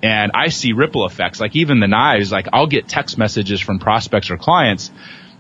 And 0.03 0.33
I 0.35 0.49
see 0.49 0.73
ripple 0.73 1.05
effects. 1.05 1.41
Like 1.41 1.55
even 1.57 1.81
the 1.81 1.89
knives, 1.89 2.33
like 2.33 2.49
I'll 2.53 2.67
get 2.67 2.89
text 2.89 3.19
messages 3.19 3.61
from 3.61 3.79
prospects 3.79 4.31
or 4.31 4.39
clients 4.39 4.91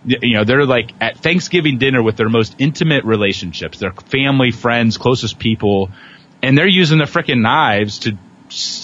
you 0.04 0.34
know, 0.34 0.44
they're 0.44 0.64
like 0.64 0.92
at 1.00 1.18
Thanksgiving 1.18 1.78
dinner 1.78 2.02
with 2.02 2.16
their 2.16 2.28
most 2.28 2.56
intimate 2.58 3.04
relationships, 3.04 3.78
their 3.78 3.92
family, 3.92 4.50
friends, 4.50 4.96
closest 4.96 5.38
people, 5.38 5.90
and 6.42 6.56
they're 6.56 6.68
using 6.68 6.98
the 6.98 7.04
freaking 7.04 7.42
knives 7.42 8.00
to, 8.00 8.16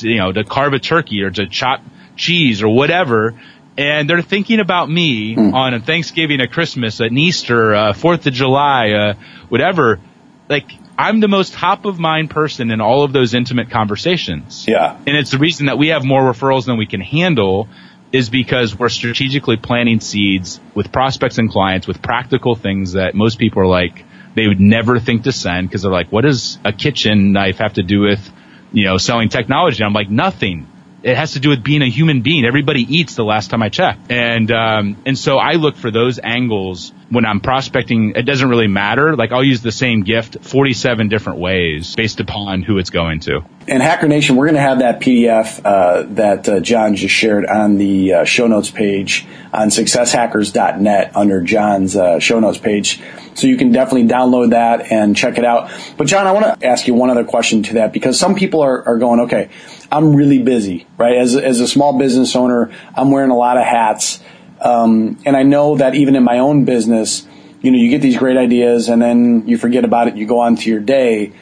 you 0.07 0.19
know, 0.19 0.33
to 0.33 0.45
carve 0.45 0.75
a 0.75 0.79
turkey 0.79 1.23
or 1.23 1.31
to 1.31 1.47
chop 1.47 1.81
cheese 2.17 2.63
or 2.63 2.69
whatever. 2.69 3.35
And 3.79 4.09
they're 4.09 4.23
thinking 4.23 4.61
about 4.61 4.91
me 4.91 5.37
mm. 5.37 5.53
on 5.53 5.75
a 5.75 5.81
Thanksgiving, 5.81 6.41
a 6.41 6.49
Christmas, 6.49 7.01
an 7.01 7.17
Easter, 7.17 7.73
a 7.73 7.95
Fourth 7.95 8.27
of 8.27 8.33
July, 8.33 8.91
uh, 8.91 9.15
whatever. 9.49 10.01
Like, 10.49 10.71
I'm 10.99 11.21
the 11.21 11.29
most 11.29 11.53
top 11.53 11.85
of 11.85 11.99
mind 11.99 12.31
person 12.31 12.71
in 12.71 12.81
all 12.81 13.03
of 13.03 13.13
those 13.13 13.35
intimate 13.35 13.71
conversations. 13.71 14.67
Yeah. 14.67 14.97
And 15.07 15.17
it's 15.17 15.31
the 15.31 15.39
reason 15.39 15.67
that 15.67 15.79
we 15.79 15.89
have 15.89 16.05
more 16.05 16.23
referrals 16.23 16.67
than 16.67 16.79
we 16.79 16.87
can 16.87 17.01
handle 17.01 17.69
is 18.13 18.31
because 18.31 18.79
we're 18.79 18.89
strategically 18.89 19.57
planting 19.57 20.01
seeds 20.01 20.61
with 20.75 20.93
prospects 20.93 21.39
and 21.39 21.51
clients 21.51 21.87
with 21.87 22.01
practical 22.01 22.55
things 22.55 22.93
that 22.93 23.15
most 23.15 23.39
people 23.39 23.63
are 23.63 23.67
like, 23.67 24.05
they 24.35 24.47
would 24.47 24.61
never 24.61 24.99
think 24.99 25.25
to 25.25 25.33
send 25.33 25.69
because 25.69 25.83
they're 25.83 25.93
like, 25.93 26.13
what 26.13 26.23
does 26.23 26.59
a 26.65 26.73
kitchen 26.73 27.33
knife 27.33 27.59
have 27.59 27.75
to 27.75 27.83
do 27.83 28.01
with, 28.01 28.31
you 28.73 28.85
know, 28.85 28.97
selling 28.97 29.29
technology? 29.29 29.83
I'm 29.83 29.93
like, 29.93 30.09
nothing. 30.09 30.69
It 31.03 31.17
has 31.17 31.33
to 31.33 31.41
do 31.41 31.51
with 31.51 31.63
being 31.63 31.83
a 31.83 31.89
human 31.89 32.23
being. 32.23 32.45
Everybody 32.45 32.81
eats 32.83 33.15
the 33.15 33.25
last 33.25 33.51
time 33.51 33.63
I 33.63 33.69
checked. 33.69 34.11
And, 34.11 34.51
um, 34.51 34.97
and 35.07 35.19
so 35.19 35.39
I 35.39 35.53
look 35.53 35.77
for 35.77 35.91
those 35.91 36.19
angles 36.23 36.93
when 37.09 37.25
I'm 37.25 37.41
prospecting. 37.41 38.13
It 38.17 38.23
doesn't 38.23 38.49
really 38.49 38.67
matter. 38.67 39.17
Like 39.17 39.33
I'll 39.33 39.45
use 39.45 39.63
the 39.63 39.73
same 39.73 40.03
gift 40.03 40.39
47 40.43 41.09
different 41.09 41.39
ways 41.39 41.95
based 41.95 42.21
upon 42.21 42.63
who 42.63 42.79
it's 42.79 42.91
going 42.91 43.21
to. 43.21 43.41
And 43.69 43.83
Hacker 43.83 44.07
Nation, 44.07 44.37
we're 44.37 44.47
going 44.47 44.57
to 44.57 44.61
have 44.61 44.79
that 44.79 45.01
PDF 45.01 45.61
uh, 45.65 46.03
that 46.15 46.49
uh, 46.49 46.61
John 46.61 46.95
just 46.95 47.15
shared 47.15 47.47
on 47.47 47.79
the 47.79 48.13
uh, 48.13 48.25
show 48.25 48.47
notes 48.47 48.71
page 48.71 49.27
on 49.53 49.69
successhackers.net 49.69 51.17
under 51.17 51.43
John's 51.43 51.97
uh, 51.97 52.21
show 52.21 52.39
notes 52.39 52.59
page. 52.59 53.01
So 53.35 53.49
you 53.49 53.57
can 53.57 53.73
definitely 53.73 54.09
download 54.09 54.51
that 54.51 54.93
and 54.93 55.17
check 55.17 55.37
it 55.37 55.45
out. 55.45 55.71
But 55.97 56.07
John, 56.07 56.27
I 56.27 56.33
want 56.33 56.61
to 56.61 56.67
ask 56.67 56.87
you 56.87 56.95
one 56.95 57.11
other 57.11 57.25
question 57.25 57.63
to 57.65 57.75
that 57.75 57.93
because 57.93 58.19
some 58.19 58.35
people 58.35 58.63
are, 58.63 58.87
are 58.87 58.99
going, 58.99 59.21
okay, 59.21 59.51
I'm 59.91 60.15
really 60.15 60.43
busy, 60.43 60.87
right? 60.97 61.17
As, 61.17 61.37
as 61.37 61.61
a 61.61 61.69
small 61.69 61.99
business 61.99 62.35
owner, 62.35 62.73
I'm 62.95 63.11
wearing 63.11 63.31
a 63.31 63.37
lot 63.37 63.57
of 63.57 63.65
hats. 63.65 64.21
Um, 64.67 65.19
and 65.25 65.37
I 65.37 65.45
know 65.45 65.77
that 65.77 65.95
even 65.95 66.17
in 66.17 66.25
my 66.25 66.41
own 66.41 66.65
business, 66.65 67.25
you 67.63 67.71
know, 67.71 67.79
you 67.79 67.89
get 67.89 68.03
these 68.03 68.17
great 68.17 68.37
ideas 68.37 68.89
and 68.89 69.01
then 69.01 69.47
you 69.47 69.59
forget 69.59 69.85
about 69.85 70.09
it. 70.09 70.17
You 70.17 70.27
go 70.27 70.41
on 70.41 70.57
to 70.57 70.69
your 70.69 70.81
day. 70.81 71.33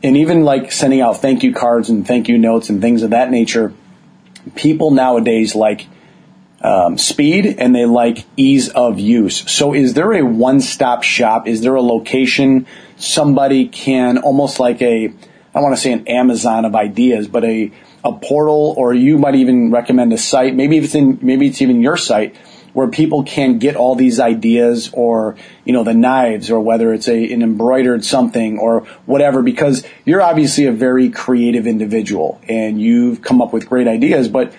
And 0.00 0.16
even 0.16 0.44
like 0.44 0.70
sending 0.70 1.00
out 1.00 1.20
thank 1.20 1.42
you 1.42 1.52
cards 1.52 1.90
and 1.90 2.06
thank 2.06 2.28
you 2.28 2.38
notes 2.38 2.70
and 2.70 2.80
things 2.80 3.02
of 3.02 3.10
that 3.10 3.32
nature, 3.32 3.74
people 4.54 4.92
nowadays 4.92 5.56
like 5.56 5.88
um, 6.60 6.98
speed 6.98 7.46
and 7.58 7.74
they 7.74 7.84
like 7.84 8.24
ease 8.36 8.68
of 8.68 9.00
use. 9.00 9.50
So 9.50 9.74
is 9.74 9.94
there 9.94 10.12
a 10.12 10.22
one-stop 10.22 11.02
shop? 11.02 11.48
Is 11.48 11.62
there 11.62 11.74
a 11.74 11.82
location 11.82 12.68
somebody 12.96 13.66
can 13.66 14.18
almost 14.18 14.60
like 14.60 14.80
a, 14.82 15.12
I 15.52 15.60
want 15.60 15.74
to 15.74 15.80
say 15.80 15.92
an 15.92 16.06
Amazon 16.06 16.64
of 16.64 16.76
ideas, 16.76 17.26
but 17.26 17.44
a, 17.44 17.72
a 18.04 18.12
portal 18.12 18.74
or 18.78 18.94
you 18.94 19.18
might 19.18 19.34
even 19.34 19.72
recommend 19.72 20.12
a 20.12 20.18
site. 20.18 20.54
Maybe 20.54 20.78
it's 20.78 20.94
in, 20.94 21.18
maybe 21.22 21.48
it's 21.48 21.60
even 21.60 21.82
your 21.82 21.96
site 21.96 22.36
where 22.78 22.86
people 22.86 23.24
can 23.24 23.58
get 23.58 23.74
all 23.74 23.96
these 23.96 24.20
ideas 24.20 24.88
or, 24.92 25.34
you 25.64 25.72
know, 25.72 25.82
the 25.82 25.92
knives 25.92 26.48
or 26.48 26.60
whether 26.60 26.94
it's 26.94 27.08
a, 27.08 27.32
an 27.32 27.42
embroidered 27.42 28.04
something 28.04 28.56
or 28.56 28.82
whatever, 29.04 29.42
because 29.42 29.84
you're 30.04 30.22
obviously 30.22 30.64
a 30.66 30.70
very 30.70 31.10
creative 31.10 31.66
individual 31.66 32.40
and 32.48 32.80
you've 32.80 33.20
come 33.20 33.42
up 33.42 33.52
with 33.52 33.68
great 33.68 33.88
ideas, 33.88 34.28
but 34.28 34.52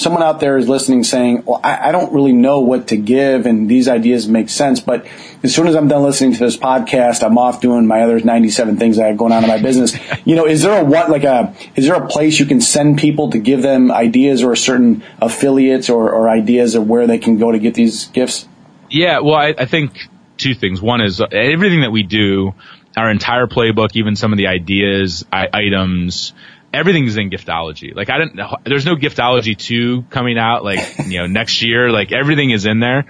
someone 0.00 0.22
out 0.22 0.40
there 0.40 0.56
is 0.56 0.66
listening 0.66 1.04
saying, 1.04 1.44
well, 1.44 1.60
I, 1.62 1.88
I, 1.88 1.92
don't 1.92 2.12
really 2.14 2.32
know 2.32 2.60
what 2.60 2.88
to 2.88 2.96
give 2.96 3.44
and 3.44 3.68
these 3.68 3.86
ideas 3.86 4.26
make 4.26 4.48
sense. 4.48 4.80
But 4.80 5.06
as 5.42 5.54
soon 5.54 5.66
as 5.66 5.76
I'm 5.76 5.88
done 5.88 6.02
listening 6.02 6.32
to 6.32 6.38
this 6.38 6.56
podcast, 6.56 7.22
I'm 7.22 7.36
off 7.36 7.60
doing 7.60 7.86
my 7.86 8.00
other 8.00 8.18
97 8.18 8.78
things 8.78 8.98
I 8.98 9.08
have 9.08 9.18
going 9.18 9.32
on 9.32 9.44
in 9.44 9.48
my 9.48 9.60
business. 9.60 9.94
you 10.24 10.36
know, 10.36 10.46
is 10.46 10.62
there 10.62 10.80
a 10.80 10.84
what, 10.84 11.10
like 11.10 11.24
a, 11.24 11.54
is 11.76 11.86
there 11.86 12.02
a 12.02 12.08
place 12.08 12.40
you 12.40 12.46
can 12.46 12.62
send 12.62 12.98
people 12.98 13.30
to 13.32 13.38
give 13.38 13.60
them 13.60 13.92
ideas 13.92 14.42
or 14.42 14.56
certain 14.56 15.02
affiliates 15.20 15.90
or, 15.90 16.10
or 16.10 16.30
ideas 16.30 16.74
of 16.74 16.88
where 16.88 17.06
they 17.06 17.18
can 17.18 17.38
go 17.38 17.52
to 17.52 17.58
get 17.58 17.74
these 17.74 18.06
gifts? 18.06 18.48
Yeah. 18.88 19.20
Well, 19.20 19.34
I, 19.34 19.54
I 19.58 19.66
think 19.66 20.08
two 20.38 20.54
things. 20.54 20.80
One 20.80 21.02
is 21.02 21.20
uh, 21.20 21.26
everything 21.26 21.82
that 21.82 21.92
we 21.92 22.04
do, 22.04 22.54
our 22.96 23.10
entire 23.10 23.46
playbook, 23.46 23.90
even 23.94 24.16
some 24.16 24.32
of 24.32 24.38
the 24.38 24.46
ideas, 24.46 25.26
I, 25.30 25.48
items, 25.52 26.32
everything's 26.72 27.16
in 27.16 27.30
giftology. 27.30 27.94
Like 27.94 28.10
I 28.10 28.18
don't, 28.18 28.34
know 28.34 28.56
there's 28.64 28.86
no 28.86 28.96
giftology 28.96 29.56
two 29.56 30.02
coming 30.10 30.38
out 30.38 30.64
like, 30.64 30.98
you 31.06 31.18
know, 31.18 31.26
next 31.26 31.62
year. 31.62 31.90
Like 31.90 32.12
everything 32.12 32.50
is 32.50 32.66
in 32.66 32.80
there. 32.80 33.06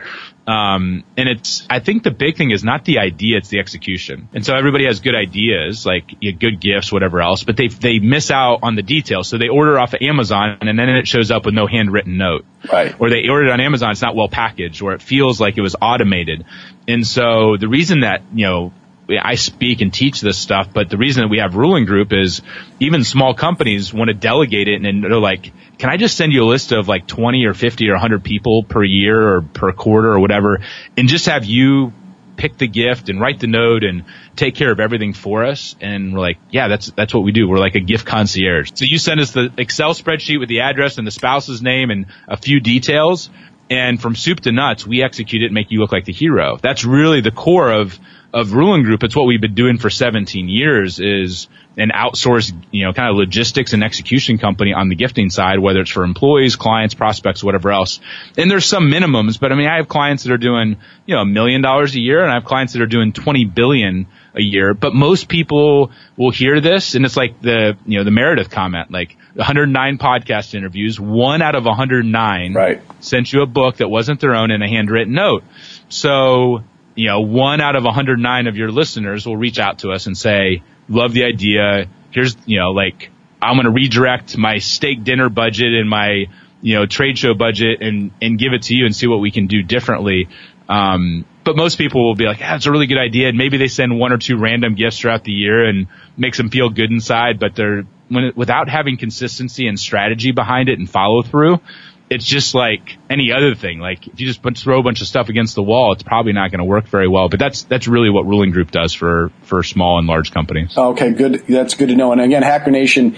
Um, 0.46 1.05
and 1.16 1.29
it's, 1.29 1.66
I 1.70 1.79
think 1.79 2.03
the 2.03 2.11
big 2.11 2.37
thing 2.37 2.51
is 2.51 2.64
not 2.64 2.85
the 2.85 2.99
idea, 2.99 3.37
it's 3.37 3.51
the 3.51 3.61
execution. 3.61 4.29
And 4.33 4.44
so 4.44 4.57
everybody 4.57 4.87
has 4.87 5.01
good 5.01 5.14
ideas, 5.14 5.87
like 5.87 6.05
you 6.20 6.33
know, 6.33 6.38
good 6.38 6.61
gifts, 6.61 6.90
whatever 6.90 7.20
else, 7.20 7.44
but 7.44 7.57
they, 7.57 7.68
they 7.68 7.99
miss 7.99 8.31
out 8.31 8.61
on 8.62 8.75
the 8.75 8.83
details. 8.83 9.29
So 9.29 9.38
they 9.38 9.49
order 9.49 9.79
off 9.79 9.94
of 9.94 10.01
Amazon 10.03 10.59
and 10.62 10.79
then 10.79 10.88
it 10.88 11.07
shows 11.07 11.31
up 11.31 11.44
with 11.44 11.55
no 11.55 11.66
handwritten 11.66 12.16
note. 12.16 12.46
Right. 12.70 12.94
Or 12.99 13.11
they 13.11 13.29
ordered 13.29 13.51
on 13.51 13.61
Amazon, 13.61 13.92
it's 13.92 14.03
not 14.03 14.16
well 14.16 14.29
packaged 14.29 14.83
or 14.83 14.94
it 14.94 15.03
feels 15.03 15.40
like 15.40 15.57
it 15.57 15.62
was 15.62 15.77
automated. 15.81 16.44
And 16.88 17.07
so 17.07 17.57
the 17.57 17.68
reason 17.68 18.01
that, 18.01 18.23
you 18.35 18.46
know, 18.46 18.73
I 19.18 19.35
speak 19.35 19.81
and 19.81 19.92
teach 19.92 20.20
this 20.20 20.38
stuff, 20.38 20.73
but 20.73 20.90
the 20.90 20.96
reason 20.96 21.23
that 21.23 21.29
we 21.29 21.38
have 21.38 21.53
Ruhlin 21.53 21.87
Group 21.87 22.12
is 22.12 22.42
even 22.79 23.05
small 23.05 23.35
companies 23.35 23.92
want 23.92 24.09
to 24.09 24.14
delegate 24.14 24.68
it 24.68 24.85
and 24.85 25.05
they're 25.05 25.18
like, 25.18 25.53
can 25.79 25.90
I 25.90 25.96
just 25.96 26.16
send 26.16 26.33
you 26.33 26.44
a 26.44 26.49
list 26.49 26.73
of 26.73 26.88
like 26.88 27.07
20 27.07 27.44
or 27.46 27.55
50 27.55 27.88
or 27.88 27.94
100 27.94 28.23
people 28.23 28.62
per 28.62 28.85
year 28.85 29.37
or 29.37 29.42
per 29.42 29.73
quarter 29.73 30.12
or 30.12 30.20
whatever 30.20 30.61
and 30.96 31.09
just 31.09 31.27
have 31.27 31.44
you 31.44 31.92
pick 32.40 32.57
the 32.57 32.66
gift 32.66 33.11
and 33.11 33.20
write 33.20 33.38
the 33.38 33.46
note 33.46 33.85
and 33.85 34.05
take 34.35 34.55
care 34.55 34.73
of 34.73 34.81
everything 34.81 35.12
for 35.12 35.44
us. 35.44 35.77
And 35.81 36.14
we're 36.14 36.20
like, 36.20 36.38
yeah, 36.51 36.68
that's, 36.68 36.90
that's 36.92 37.12
what 37.12 37.23
we 37.23 37.33
do. 37.33 37.46
We're 37.46 37.59
like 37.59 37.75
a 37.75 37.81
gift 37.81 38.07
concierge. 38.07 38.70
So 38.75 38.87
you 38.87 38.99
send 38.99 39.20
us 39.20 39.33
the 39.33 39.53
Excel 39.59 39.92
spreadsheet 39.92 40.40
with 40.40 40.49
the 40.49 40.61
address 40.61 40.96
and 40.96 41.07
the 41.07 41.11
spouse's 41.11 41.61
name 41.61 41.90
and 41.90 42.07
a 42.27 42.38
few 42.38 42.59
details. 42.59 43.29
And 43.70 44.02
from 44.02 44.16
soup 44.16 44.40
to 44.40 44.52
nuts, 44.52 44.85
we 44.85 45.02
execute 45.02 45.42
it 45.42 45.46
and 45.46 45.54
make 45.54 45.70
you 45.70 45.78
look 45.78 45.92
like 45.92 46.04
the 46.04 46.12
hero. 46.12 46.59
That's 46.61 46.85
really 46.85 47.20
the 47.20 47.30
core 47.30 47.70
of 47.70 47.98
of 48.33 48.48
Ruhlin 48.48 48.85
Group, 48.85 49.02
it's 49.02 49.16
what 49.16 49.26
we've 49.26 49.40
been 49.40 49.54
doing 49.54 49.78
for 49.78 49.90
17 49.90 50.48
years 50.48 51.00
is 51.00 51.48
an 51.76 51.90
outsourced, 51.90 52.54
you 52.70 52.85
know, 52.85 52.92
kind 52.92 53.11
of 53.11 53.16
logistics 53.16 53.72
and 53.72 53.83
execution 53.83 54.38
company 54.38 54.72
on 54.72 54.88
the 54.88 54.94
gifting 54.94 55.30
side, 55.30 55.59
whether 55.59 55.80
it's 55.80 55.90
for 55.90 56.04
employees, 56.04 56.54
clients, 56.54 56.94
prospects, 56.94 57.42
whatever 57.42 57.72
else. 57.72 57.98
And 58.37 58.50
there's 58.50 58.66
some 58.66 58.85
minimums, 58.85 59.40
but 59.40 59.50
I 59.52 59.56
mean, 59.56 59.66
I 59.66 59.76
have 59.76 59.88
clients 59.88 60.22
that 60.24 60.33
are 60.33 60.38
doing, 60.38 60.76
you 61.06 61.14
know, 61.14 61.22
a 61.22 61.26
million 61.26 61.61
dollars 61.61 61.94
a 61.96 62.00
year 62.00 62.22
and 62.22 62.30
I 62.30 62.35
have 62.35 62.44
clients 62.44 62.74
that 62.74 62.83
are 62.83 62.87
doing 62.87 63.12
20 63.12 63.46
billion 63.46 64.06
a 64.35 64.40
year, 64.40 64.75
but 64.75 64.95
most 64.95 65.29
people 65.29 65.90
will 66.16 66.31
hear 66.31 66.61
this 66.61 66.95
and 66.95 67.05
it's 67.05 67.16
like 67.16 67.40
the, 67.40 67.77
you 67.87 67.99
know, 67.99 68.05
the 68.05 68.11
Meredith 68.11 68.51
comment, 68.51 68.90
like 68.90 69.16
109 69.35 69.99
podcast 69.99 70.55
interviews, 70.55 71.01
one 71.01 71.43
out 71.43 71.55
of 71.55 71.64
109 71.64 72.55
right. 72.55 72.83
sent 73.01 73.33
you 73.33 73.43
a 73.43 73.47
book 73.47 73.79
that 73.79 73.88
wasn't 73.88 74.21
their 74.21 74.35
own 74.35 74.51
in 74.51 74.62
a 74.62 74.69
handwritten 74.69 75.14
note. 75.14 75.45
So 75.88 76.62
you 76.95 77.07
know, 77.07 77.21
one 77.21 77.61
out 77.61 77.77
of 77.77 77.85
109 77.85 78.47
of 78.47 78.57
your 78.57 78.71
listeners 78.71 79.27
will 79.27 79.37
reach 79.37 79.59
out 79.59 79.79
to 79.81 79.90
us 79.90 80.07
and 80.07 80.16
say, 80.16 80.62
love 80.88 81.12
the 81.12 81.25
idea. 81.25 81.88
Here's, 82.11 82.37
you 82.47 82.59
know, 82.59 82.73
like, 82.73 83.11
I'm 83.40 83.55
going 83.55 83.64
to 83.64 83.71
redirect 83.71 84.37
my 84.37 84.59
steak 84.59 85.03
dinner 85.05 85.29
budget 85.29 85.73
and 85.73 85.88
my, 85.88 86.27
you 86.61 86.75
know, 86.75 86.87
trade 86.87 87.16
show 87.16 87.33
budget 87.33 87.81
and, 87.81 88.11
and 88.21 88.38
give 88.38 88.53
it 88.53 88.64
to 88.64 88.75
you 88.75 88.85
and 88.85 88.95
see 88.95 89.07
what 89.07 89.19
we 89.19 89.31
can 89.31 89.47
do 89.47 89.62
differently. 89.62 90.29
Um, 90.70 91.24
but 91.42 91.56
most 91.56 91.78
people 91.78 92.06
will 92.06 92.14
be 92.14 92.26
like, 92.26 92.38
it's 92.40 92.66
a 92.66 92.70
really 92.70 92.87
good 92.87 92.98
idea. 92.98 93.28
And 93.28 93.37
maybe 93.37 93.56
they 93.59 93.66
send 93.66 93.98
one 93.98 94.12
or 94.12 94.18
two 94.18 94.38
random 94.38 94.76
gifts 94.76 95.00
throughout 95.00 95.24
the 95.24 95.33
year 95.33 95.64
and 95.64 95.88
makes 96.16 96.37
them 96.37 96.48
feel 96.48 96.70
good 96.70 96.92
inside, 96.92 97.40
but 97.40 97.56
they're, 97.56 97.83
when 98.09 98.33
without 98.37 98.68
having 98.68 98.96
consistency 98.96 99.66
and 99.66 99.78
strategy 99.78 100.30
behind 100.30 100.68
it 100.68 100.78
and 100.78 100.88
follow 100.88 101.22
through, 101.22 101.61
it's 102.09 102.24
just 102.24 102.54
like 102.54 102.98
any 103.09 103.33
other 103.33 103.54
thing. 103.54 103.78
Like 103.78 104.06
if 104.06 104.20
you 104.20 104.26
just 104.26 104.42
throw 104.62 104.80
a 104.80 104.83
bunch 104.83 105.00
of 105.00 105.06
stuff 105.06 105.28
against 105.28 105.54
the 105.54 105.62
wall, 105.62 105.92
it's 105.92 106.02
probably 106.02 106.33
not 106.33 106.50
going 106.50 106.59
to 106.59 106.64
work 106.64 106.87
very 106.87 107.09
well. 107.09 107.28
But 107.28 107.38
that's 107.38 107.62
that's 107.64 107.87
really 107.87 108.11
what 108.11 108.26
Ruhlin 108.26 108.52
Group 108.52 108.70
does 108.72 108.92
for 108.92 109.30
for 109.42 109.62
small 109.62 109.98
and 109.98 110.09
large 110.09 110.33
companies. 110.33 110.76
Okay, 110.76 111.12
good. 111.12 111.46
That's 111.48 111.74
good 111.74 111.88
to 111.88 111.96
know. 111.96 112.11
And 112.11 112.20
again, 112.20 112.42
Hacker 112.42 112.72
Nation, 112.72 113.16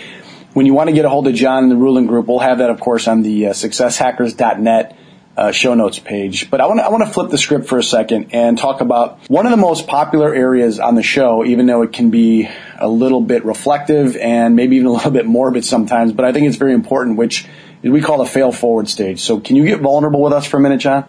when 0.52 0.66
you 0.66 0.74
want 0.74 0.88
to 0.88 0.94
get 0.94 1.06
a 1.06 1.08
hold 1.08 1.26
of 1.26 1.34
John 1.34 1.64
and 1.64 1.72
the 1.72 1.76
Ruhlin 1.76 2.06
Group, 2.06 2.26
we'll 2.26 2.38
have 2.38 2.58
that, 2.58 2.68
of 2.68 2.80
course, 2.80 3.08
on 3.08 3.22
the 3.22 3.46
uh, 3.46 3.50
SuccessHackers.net. 3.52 4.98
Uh, 5.34 5.50
show 5.50 5.72
notes 5.72 5.98
page. 5.98 6.50
But 6.50 6.60
I 6.60 6.66
want 6.66 6.80
to 6.80 6.84
I 6.84 6.90
want 6.90 7.04
to 7.04 7.10
flip 7.10 7.30
the 7.30 7.38
script 7.38 7.66
for 7.66 7.78
a 7.78 7.82
second 7.82 8.34
and 8.34 8.58
talk 8.58 8.82
about 8.82 9.30
one 9.30 9.46
of 9.46 9.50
the 9.50 9.56
most 9.56 9.86
popular 9.86 10.34
areas 10.34 10.78
on 10.78 10.94
the 10.94 11.02
show, 11.02 11.42
even 11.42 11.64
though 11.64 11.80
it 11.80 11.94
can 11.94 12.10
be 12.10 12.50
a 12.78 12.86
little 12.86 13.22
bit 13.22 13.42
reflective 13.46 14.14
and 14.18 14.56
maybe 14.56 14.76
even 14.76 14.88
a 14.88 14.92
little 14.92 15.10
bit 15.10 15.24
morbid 15.24 15.64
sometimes. 15.64 16.12
But 16.12 16.26
I 16.26 16.32
think 16.32 16.48
it's 16.48 16.58
very 16.58 16.74
important, 16.74 17.16
which 17.16 17.46
we 17.82 18.02
call 18.02 18.18
the 18.18 18.26
fail 18.26 18.52
forward 18.52 18.90
stage. 18.90 19.20
So 19.20 19.40
can 19.40 19.56
you 19.56 19.64
get 19.64 19.80
vulnerable 19.80 20.20
with 20.20 20.34
us 20.34 20.44
for 20.44 20.58
a 20.58 20.60
minute, 20.60 20.80
John? 20.80 21.06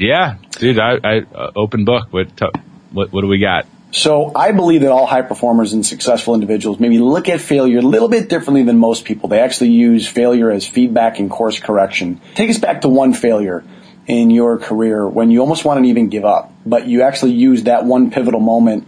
Yeah, 0.00 0.38
dude, 0.58 0.80
I, 0.80 0.98
I 1.04 1.18
uh, 1.32 1.52
open 1.54 1.84
book. 1.84 2.08
What, 2.10 2.28
what, 2.90 3.12
what 3.12 3.20
do 3.20 3.28
we 3.28 3.38
got? 3.38 3.66
So 3.92 4.30
I 4.34 4.52
believe 4.52 4.82
that 4.82 4.92
all 4.92 5.06
high 5.06 5.22
performers 5.22 5.72
and 5.72 5.84
successful 5.84 6.34
individuals 6.34 6.78
maybe 6.78 6.98
look 6.98 7.28
at 7.28 7.40
failure 7.40 7.78
a 7.78 7.82
little 7.82 8.08
bit 8.08 8.28
differently 8.28 8.62
than 8.62 8.78
most 8.78 9.04
people. 9.04 9.28
They 9.28 9.40
actually 9.40 9.70
use 9.70 10.06
failure 10.06 10.50
as 10.50 10.66
feedback 10.66 11.18
and 11.18 11.30
course 11.30 11.58
correction. 11.58 12.20
Take 12.34 12.50
us 12.50 12.58
back 12.58 12.82
to 12.82 12.88
one 12.88 13.12
failure 13.12 13.64
in 14.06 14.30
your 14.30 14.58
career 14.58 15.08
when 15.08 15.30
you 15.30 15.40
almost 15.40 15.64
wanted 15.64 15.82
to 15.82 15.88
even 15.88 16.08
give 16.08 16.24
up, 16.24 16.52
but 16.64 16.86
you 16.86 17.02
actually 17.02 17.32
used 17.32 17.66
that 17.66 17.84
one 17.84 18.10
pivotal 18.10 18.40
moment 18.40 18.86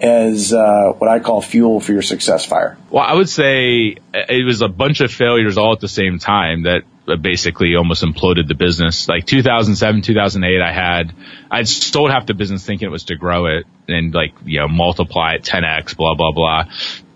as 0.00 0.52
uh, 0.52 0.92
what 0.98 1.08
I 1.08 1.20
call 1.20 1.40
fuel 1.40 1.78
for 1.78 1.92
your 1.92 2.02
success 2.02 2.44
fire? 2.44 2.76
Well, 2.90 3.04
I 3.04 3.14
would 3.14 3.28
say 3.28 3.96
it 4.12 4.44
was 4.44 4.60
a 4.60 4.68
bunch 4.68 5.00
of 5.00 5.12
failures 5.12 5.56
all 5.56 5.72
at 5.72 5.80
the 5.80 5.88
same 5.88 6.18
time 6.18 6.64
that 6.64 6.82
Uh, 7.12 7.16
basically 7.16 7.74
almost 7.76 8.02
imploded 8.02 8.48
the 8.48 8.54
business. 8.54 9.08
Like 9.08 9.26
2007, 9.26 10.02
2008, 10.02 10.60
I 10.60 10.72
had, 10.72 11.14
I'd 11.50 11.68
sold 11.68 12.10
half 12.10 12.26
the 12.26 12.34
business 12.34 12.64
thinking 12.64 12.86
it 12.86 12.90
was 12.90 13.04
to 13.04 13.16
grow 13.16 13.46
it 13.46 13.66
and 13.88 14.14
like, 14.14 14.34
you 14.44 14.60
know, 14.60 14.68
multiply 14.68 15.34
it 15.34 15.42
10x, 15.42 15.96
blah, 15.96 16.14
blah, 16.14 16.32
blah. 16.32 16.64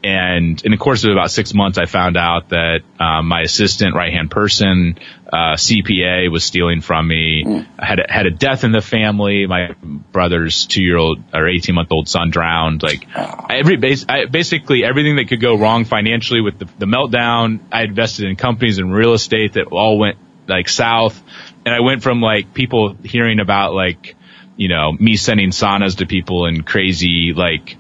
And 0.07 0.65
in 0.65 0.71
the 0.71 0.77
course 0.77 1.03
of 1.03 1.11
about 1.11 1.33
six 1.33 1.53
months, 1.53 1.79
I 1.79 1.87
found 1.87 2.17
out 2.17 2.51
that 2.51 2.83
um, 3.01 3.27
my 3.27 3.41
assistant 3.41 3.97
right 3.97 4.13
hand 4.13 4.31
person, 4.31 5.01
uh, 5.27 5.57
CPA, 5.57 6.31
was 6.31 6.45
stealing 6.45 6.81
from 6.81 7.09
me. 7.09 7.43
Mm. 7.45 7.67
I 7.77 7.87
had 7.87 7.99
a, 7.99 8.05
had 8.09 8.27
a 8.27 8.31
death 8.31 8.63
in 8.63 8.71
the 8.71 8.81
family. 8.81 9.49
My 9.49 9.75
brother's 10.13 10.67
two 10.67 10.85
year 10.85 10.97
old 10.97 11.25
or 11.35 11.49
eighteen 11.49 11.75
month 11.75 11.91
old 11.91 12.09
son 12.09 12.31
drowned. 12.31 12.85
Like 12.85 13.05
every 13.51 13.79
base, 13.79 14.07
I, 14.09 14.27
basically 14.27 14.85
everything 14.85 15.17
that 15.17 15.27
could 15.27 15.41
go 15.41 15.59
wrong 15.59 15.85
financially 15.85 16.41
with 16.41 16.61
the, 16.61 16.69
the 16.79 16.87
meltdown. 16.87 17.59
I 17.73 17.83
invested 17.83 18.27
in 18.27 18.37
companies 18.37 18.79
and 18.79 18.95
real 18.95 19.13
estate 19.13 19.55
that 19.55 19.67
all 19.73 19.99
went 19.99 20.19
like 20.47 20.69
south, 20.69 21.21
and 21.65 21.75
I 21.75 21.81
went 21.81 22.05
from 22.05 22.21
like 22.21 22.55
people 22.55 22.97
hearing 23.03 23.41
about 23.41 23.75
like 23.75 24.15
you 24.57 24.69
know 24.69 24.93
me 24.93 25.17
sending 25.17 25.51
saunas 25.51 25.97
to 25.97 26.07
people 26.07 26.47
and 26.47 26.65
crazy 26.65 27.33
like 27.35 27.77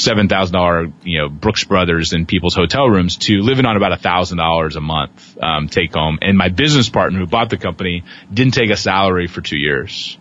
seven 0.00 0.28
thousand 0.28 0.54
dollar 0.54 0.92
you 1.02 1.18
know 1.18 1.28
Brooks 1.28 1.64
Brothers 1.64 2.12
in 2.12 2.26
people's 2.26 2.54
hotel 2.54 2.88
rooms 2.88 3.16
to 3.18 3.40
living 3.40 3.66
on 3.66 3.76
about 3.76 3.92
a 3.92 3.96
thousand 3.96 4.38
dollars 4.38 4.76
a 4.76 4.80
month 4.80 5.38
um, 5.40 5.68
take 5.68 5.94
home. 5.94 6.18
And 6.22 6.36
my 6.36 6.48
business 6.48 6.88
partner 6.88 7.18
who 7.18 7.26
bought 7.26 7.50
the 7.50 7.58
company 7.58 8.04
didn't 8.32 8.54
take 8.54 8.70
a 8.70 8.76
salary 8.76 9.26
for 9.26 9.40
two 9.40 9.58
years, 9.58 10.18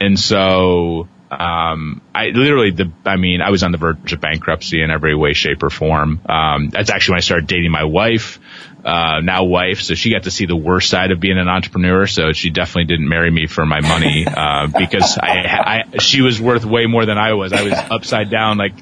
and 0.00 0.18
so 0.18 1.08
um, 1.30 2.00
I 2.14 2.28
literally 2.28 2.70
the 2.70 2.90
I 3.04 3.16
mean 3.16 3.40
I 3.42 3.50
was 3.50 3.62
on 3.62 3.72
the 3.72 3.78
verge 3.78 4.12
of 4.12 4.20
bankruptcy 4.20 4.82
in 4.82 4.90
every 4.90 5.14
way, 5.14 5.34
shape, 5.34 5.62
or 5.62 5.70
form. 5.70 6.20
Um, 6.28 6.70
that's 6.70 6.90
actually 6.90 7.14
when 7.14 7.18
I 7.18 7.20
started 7.20 7.46
dating 7.46 7.70
my 7.70 7.84
wife. 7.84 8.38
Uh, 8.84 9.20
now 9.20 9.44
wife, 9.44 9.82
so 9.82 9.94
she 9.94 10.12
got 10.12 10.22
to 10.22 10.30
see 10.30 10.46
the 10.46 10.56
worst 10.56 10.88
side 10.88 11.10
of 11.10 11.18
being 11.18 11.36
an 11.36 11.48
entrepreneur. 11.48 12.06
So 12.06 12.32
she 12.32 12.50
definitely 12.50 12.84
didn't 12.84 13.08
marry 13.08 13.30
me 13.30 13.46
for 13.46 13.66
my 13.66 13.80
money, 13.80 14.24
uh, 14.26 14.68
because 14.68 15.18
I, 15.18 15.84
I, 15.92 15.98
she 15.98 16.22
was 16.22 16.40
worth 16.40 16.64
way 16.64 16.86
more 16.86 17.04
than 17.04 17.18
I 17.18 17.34
was. 17.34 17.52
I 17.52 17.62
was 17.62 17.72
upside 17.90 18.30
down, 18.30 18.56
like 18.56 18.74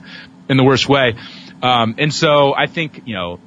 in 0.48 0.56
the 0.56 0.64
worst 0.64 0.88
way. 0.88 1.14
Um, 1.62 1.94
and 1.98 2.12
so 2.12 2.54
I 2.54 2.66
think, 2.66 3.02
you 3.06 3.14
know, 3.14 3.40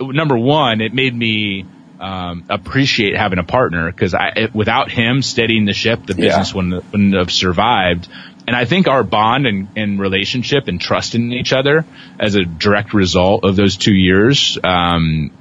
number 0.00 0.36
one, 0.36 0.80
it 0.80 0.94
made 0.94 1.14
me, 1.14 1.66
um, 1.98 2.44
appreciate 2.50 3.16
having 3.16 3.38
a 3.38 3.44
partner 3.44 3.90
because 3.90 4.14
without 4.52 4.90
him 4.90 5.22
steadying 5.22 5.64
the 5.64 5.72
ship, 5.72 6.06
the 6.06 6.14
business 6.14 6.50
yeah. 6.50 6.56
wouldn't, 6.56 6.92
wouldn't 6.92 7.14
have 7.14 7.30
survived. 7.30 8.08
And 8.46 8.54
I 8.54 8.64
think 8.64 8.86
our 8.86 9.02
bond 9.02 9.46
and, 9.46 9.68
and 9.76 9.98
relationship 9.98 10.68
and 10.68 10.80
trust 10.80 11.14
in 11.14 11.32
each 11.32 11.52
other 11.52 11.84
as 12.20 12.36
a 12.36 12.44
direct 12.44 12.94
result 12.94 13.44
of 13.44 13.56
those 13.56 13.76
two 13.76 13.94
years, 13.94 14.58
um, 14.62 15.32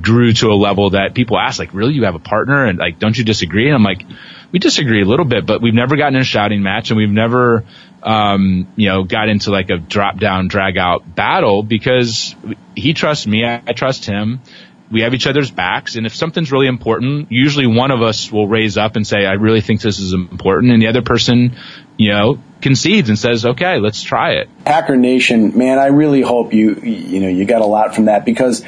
grew 0.00 0.32
to 0.32 0.48
a 0.48 0.54
level 0.56 0.90
that 0.90 1.14
people 1.14 1.38
ask, 1.38 1.58
like, 1.58 1.74
really, 1.74 1.92
you 1.92 2.04
have 2.04 2.14
a 2.14 2.20
partner? 2.20 2.64
And 2.64 2.78
like, 2.78 2.98
don't 2.98 3.16
you 3.16 3.24
disagree? 3.24 3.66
And 3.66 3.74
I'm 3.74 3.82
like, 3.82 4.02
we 4.50 4.58
disagree 4.58 5.02
a 5.02 5.04
little 5.04 5.26
bit, 5.26 5.46
but 5.46 5.60
we've 5.60 5.74
never 5.74 5.96
gotten 5.96 6.14
in 6.14 6.22
a 6.22 6.24
shouting 6.24 6.62
match 6.62 6.90
and 6.90 6.96
we've 6.96 7.10
never, 7.10 7.64
um, 8.04 8.68
you 8.76 8.88
know, 8.88 9.02
got 9.04 9.28
into 9.28 9.50
like 9.50 9.70
a 9.70 9.78
drop 9.78 10.18
down, 10.18 10.48
drag 10.48 10.76
out 10.76 11.14
battle 11.14 11.62
because 11.62 12.36
he 12.76 12.92
trusts 12.92 13.26
me. 13.26 13.44
I, 13.44 13.62
I 13.66 13.72
trust 13.72 14.04
him. 14.04 14.40
We 14.90 15.00
have 15.00 15.14
each 15.14 15.26
other's 15.26 15.50
backs. 15.50 15.96
And 15.96 16.06
if 16.06 16.14
something's 16.14 16.52
really 16.52 16.66
important, 16.66 17.32
usually 17.32 17.66
one 17.66 17.90
of 17.90 18.02
us 18.02 18.30
will 18.30 18.46
raise 18.46 18.76
up 18.76 18.96
and 18.96 19.06
say, 19.06 19.24
I 19.24 19.32
really 19.32 19.62
think 19.62 19.80
this 19.80 19.98
is 19.98 20.12
important. 20.12 20.72
And 20.72 20.82
the 20.82 20.88
other 20.88 21.02
person, 21.02 21.56
you 21.96 22.12
know, 22.12 22.38
concedes 22.60 23.08
and 23.08 23.18
says, 23.18 23.46
okay, 23.46 23.78
let's 23.78 24.02
try 24.02 24.32
it. 24.34 24.48
Hacker 24.66 24.96
Nation, 24.96 25.56
man, 25.56 25.78
I 25.78 25.86
really 25.86 26.20
hope 26.20 26.52
you, 26.52 26.74
you 26.74 27.20
know, 27.20 27.28
you 27.28 27.46
got 27.46 27.62
a 27.62 27.66
lot 27.66 27.94
from 27.94 28.04
that 28.04 28.26
because 28.26 28.62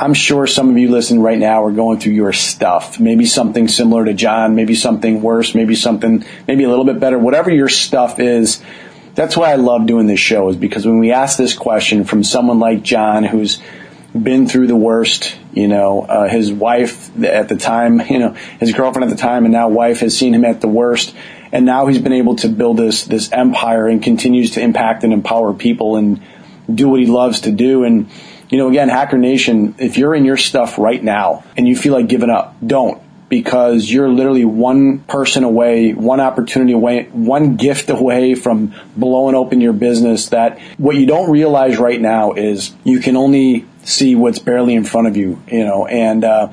I'm 0.00 0.14
sure 0.14 0.46
some 0.46 0.70
of 0.70 0.78
you 0.78 0.88
listening 0.88 1.20
right 1.20 1.38
now 1.38 1.62
are 1.62 1.72
going 1.72 2.00
through 2.00 2.14
your 2.14 2.32
stuff. 2.32 2.98
Maybe 2.98 3.26
something 3.26 3.68
similar 3.68 4.06
to 4.06 4.14
John, 4.14 4.54
maybe 4.54 4.74
something 4.74 5.20
worse, 5.20 5.54
maybe 5.54 5.74
something, 5.74 6.24
maybe 6.48 6.64
a 6.64 6.70
little 6.70 6.86
bit 6.86 6.98
better. 6.98 7.18
Whatever 7.18 7.50
your 7.50 7.68
stuff 7.68 8.18
is, 8.18 8.62
that's 9.14 9.36
why 9.36 9.52
I 9.52 9.56
love 9.56 9.84
doing 9.84 10.06
this 10.06 10.18
show 10.18 10.48
is 10.48 10.56
because 10.56 10.86
when 10.86 11.00
we 11.00 11.12
ask 11.12 11.36
this 11.36 11.52
question 11.52 12.04
from 12.04 12.24
someone 12.24 12.58
like 12.58 12.82
John 12.82 13.24
who's 13.24 13.60
been 14.14 14.46
through 14.46 14.68
the 14.68 14.76
worst, 14.76 15.36
you 15.52 15.68
know, 15.68 16.00
uh, 16.00 16.28
his 16.30 16.50
wife 16.50 17.14
at 17.22 17.50
the 17.50 17.56
time, 17.56 18.00
you 18.08 18.20
know, 18.20 18.30
his 18.58 18.72
girlfriend 18.72 19.10
at 19.10 19.14
the 19.14 19.20
time 19.20 19.44
and 19.44 19.52
now 19.52 19.68
wife 19.68 20.00
has 20.00 20.16
seen 20.16 20.34
him 20.34 20.46
at 20.46 20.62
the 20.62 20.68
worst. 20.68 21.14
And 21.52 21.66
now 21.66 21.88
he's 21.88 22.00
been 22.00 22.14
able 22.14 22.36
to 22.36 22.48
build 22.48 22.78
this, 22.78 23.04
this 23.04 23.30
empire 23.32 23.86
and 23.86 24.02
continues 24.02 24.52
to 24.52 24.62
impact 24.62 25.04
and 25.04 25.12
empower 25.12 25.52
people 25.52 25.96
and 25.96 26.22
do 26.74 26.88
what 26.88 27.00
he 27.00 27.06
loves 27.06 27.42
to 27.42 27.52
do. 27.52 27.84
And, 27.84 28.08
you 28.50 28.58
know, 28.58 28.68
again, 28.68 28.88
Hacker 28.88 29.18
Nation, 29.18 29.74
if 29.78 29.96
you're 29.96 30.14
in 30.14 30.24
your 30.24 30.36
stuff 30.36 30.76
right 30.76 31.02
now 31.02 31.44
and 31.56 31.66
you 31.66 31.76
feel 31.76 31.94
like 31.94 32.08
giving 32.08 32.30
up, 32.30 32.56
don't 32.64 33.00
because 33.30 33.88
you're 33.88 34.08
literally 34.08 34.44
one 34.44 34.98
person 34.98 35.44
away, 35.44 35.94
one 35.94 36.20
opportunity 36.20 36.72
away, 36.72 37.04
one 37.12 37.54
gift 37.54 37.88
away 37.88 38.34
from 38.34 38.74
blowing 38.96 39.36
open 39.36 39.60
your 39.60 39.72
business 39.72 40.30
that 40.30 40.58
what 40.78 40.96
you 40.96 41.06
don't 41.06 41.30
realize 41.30 41.78
right 41.78 42.00
now 42.00 42.32
is 42.32 42.74
you 42.82 42.98
can 42.98 43.16
only 43.16 43.64
see 43.84 44.16
what's 44.16 44.40
barely 44.40 44.74
in 44.74 44.84
front 44.84 45.06
of 45.06 45.16
you, 45.16 45.40
you 45.46 45.64
know, 45.64 45.86
and, 45.86 46.24
uh, 46.24 46.48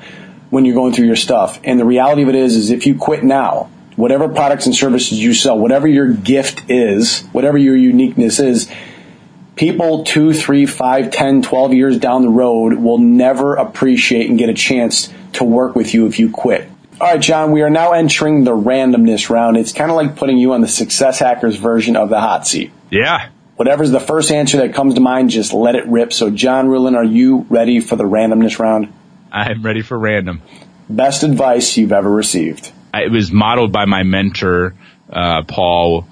when 0.50 0.64
you're 0.64 0.76
going 0.76 0.92
through 0.92 1.06
your 1.06 1.16
stuff. 1.16 1.60
And 1.64 1.80
the 1.80 1.84
reality 1.84 2.22
of 2.22 2.28
it 2.28 2.36
is, 2.36 2.54
is 2.54 2.70
if 2.70 2.86
you 2.86 2.94
quit 2.94 3.24
now, 3.24 3.68
whatever 3.96 4.28
products 4.28 4.66
and 4.66 4.74
services 4.74 5.18
you 5.18 5.34
sell, 5.34 5.58
whatever 5.58 5.88
your 5.88 6.12
gift 6.12 6.70
is, 6.70 7.22
whatever 7.32 7.58
your 7.58 7.76
uniqueness 7.76 8.38
is, 8.38 8.70
people 9.58 10.04
two, 10.04 10.32
three, 10.32 10.64
five, 10.64 11.10
ten, 11.10 11.42
twelve 11.42 11.74
years 11.74 11.98
down 11.98 12.22
the 12.22 12.30
road 12.30 12.74
will 12.74 12.98
never 12.98 13.56
appreciate 13.56 14.30
and 14.30 14.38
get 14.38 14.48
a 14.48 14.54
chance 14.54 15.12
to 15.34 15.44
work 15.44 15.74
with 15.74 15.92
you 15.92 16.06
if 16.06 16.18
you 16.18 16.30
quit. 16.30 16.70
All 17.00 17.06
right, 17.06 17.20
John, 17.20 17.52
we 17.52 17.62
are 17.62 17.70
now 17.70 17.92
entering 17.92 18.44
the 18.44 18.56
randomness 18.56 19.30
round. 19.30 19.56
It's 19.56 19.72
kind 19.72 19.90
of 19.90 19.96
like 19.96 20.16
putting 20.16 20.38
you 20.38 20.52
on 20.54 20.62
the 20.62 20.68
Success 20.68 21.20
Hackers 21.20 21.56
version 21.56 21.96
of 21.96 22.08
the 22.08 22.20
hot 22.20 22.46
seat. 22.46 22.72
Yeah. 22.90 23.28
Whatever's 23.56 23.90
the 23.90 24.00
first 24.00 24.32
answer 24.32 24.58
that 24.58 24.74
comes 24.74 24.94
to 24.94 25.00
mind, 25.00 25.30
just 25.30 25.52
let 25.52 25.74
it 25.74 25.86
rip. 25.86 26.12
So, 26.12 26.30
John 26.30 26.66
Ruhlin, 26.66 26.96
are 26.96 27.04
you 27.04 27.46
ready 27.50 27.80
for 27.80 27.96
the 27.96 28.04
randomness 28.04 28.58
round? 28.58 28.92
I'm 29.30 29.62
ready 29.62 29.82
for 29.82 29.98
random. 29.98 30.42
Best 30.88 31.22
advice 31.22 31.76
you've 31.76 31.92
ever 31.92 32.10
received? 32.10 32.72
It 32.94 33.12
was 33.12 33.30
modeled 33.30 33.72
by 33.72 33.84
my 33.84 34.02
mentor, 34.02 34.74
uh, 35.08 35.42
Paul, 35.42 36.08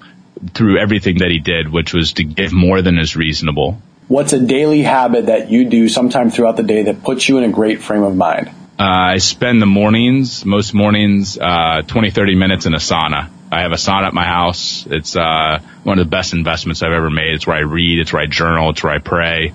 through 0.53 0.79
everything 0.79 1.19
that 1.19 1.31
he 1.31 1.39
did, 1.39 1.71
which 1.71 1.93
was 1.93 2.13
to 2.13 2.23
give 2.23 2.53
more 2.53 2.81
than 2.81 2.97
is 2.97 3.15
reasonable. 3.15 3.81
What's 4.07 4.33
a 4.33 4.39
daily 4.39 4.83
habit 4.83 5.25
that 5.25 5.49
you 5.49 5.69
do 5.69 5.89
sometime 5.89 6.31
throughout 6.31 6.55
the 6.55 6.63
day 6.63 6.83
that 6.83 7.03
puts 7.03 7.27
you 7.27 7.37
in 7.39 7.43
a 7.43 7.49
great 7.49 7.81
frame 7.81 8.03
of 8.03 8.15
mind? 8.15 8.49
Uh, 8.79 8.83
I 8.83 9.17
spend 9.17 9.61
the 9.61 9.65
mornings, 9.65 10.45
most 10.45 10.73
mornings, 10.73 11.37
uh, 11.37 11.81
20, 11.85 12.11
30 12.11 12.35
minutes 12.35 12.65
in 12.65 12.73
a 12.73 12.77
sauna. 12.77 13.29
I 13.51 13.61
have 13.61 13.71
a 13.71 13.75
sauna 13.75 14.07
at 14.07 14.13
my 14.13 14.25
house. 14.25 14.85
It's, 14.89 15.15
uh, 15.15 15.59
one 15.83 15.99
of 15.99 16.05
the 16.05 16.09
best 16.09 16.33
investments 16.33 16.83
I've 16.83 16.91
ever 16.91 17.09
made. 17.09 17.33
It's 17.33 17.47
where 17.47 17.57
I 17.57 17.61
read. 17.61 17.99
It's 17.99 18.13
where 18.13 18.21
I 18.21 18.27
journal. 18.27 18.69
It's 18.69 18.83
where 18.83 18.93
I 18.93 18.99
pray. 18.99 19.53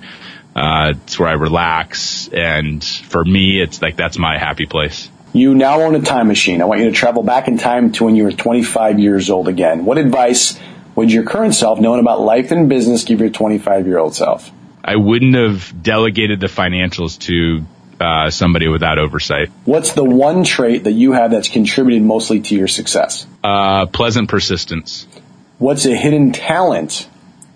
Uh, 0.56 0.94
it's 0.96 1.18
where 1.18 1.28
I 1.28 1.34
relax. 1.34 2.28
And 2.28 2.84
for 2.84 3.24
me, 3.24 3.62
it's 3.62 3.80
like, 3.80 3.96
that's 3.96 4.18
my 4.18 4.38
happy 4.38 4.66
place. 4.66 5.08
You 5.32 5.54
now 5.54 5.80
own 5.80 5.94
a 5.94 6.02
time 6.02 6.28
machine. 6.28 6.60
I 6.60 6.66
want 6.66 6.80
you 6.80 6.90
to 6.90 6.92
travel 6.92 7.22
back 7.22 7.48
in 7.48 7.56
time 7.56 7.92
to 7.92 8.04
when 8.04 8.16
you 8.16 8.24
were 8.24 8.32
25 8.32 8.98
years 8.98 9.30
old 9.30 9.48
again. 9.48 9.86
What 9.86 9.96
advice 9.96 10.58
would 10.94 11.12
your 11.12 11.24
current 11.24 11.54
self, 11.54 11.80
knowing 11.80 12.00
about 12.00 12.20
life 12.20 12.50
and 12.50 12.68
business, 12.68 13.04
give 13.04 13.20
your 13.20 13.30
25 13.30 13.86
year 13.86 13.98
old 13.98 14.14
self? 14.14 14.50
I 14.84 14.96
wouldn't 14.96 15.34
have 15.34 15.82
delegated 15.82 16.40
the 16.40 16.48
financials 16.48 17.18
to 17.20 17.64
uh, 18.00 18.30
somebody 18.30 18.68
without 18.68 18.98
oversight. 18.98 19.48
What's 19.64 19.92
the 19.92 20.04
one 20.04 20.44
trait 20.44 20.84
that 20.84 20.92
you 20.92 21.12
have 21.12 21.30
that's 21.30 21.48
contributed 21.48 22.02
mostly 22.02 22.40
to 22.40 22.56
your 22.56 22.68
success? 22.68 23.26
Uh, 23.44 23.86
pleasant 23.86 24.28
persistence. 24.28 25.06
What's 25.58 25.86
a 25.86 25.96
hidden 25.96 26.32
talent 26.32 27.08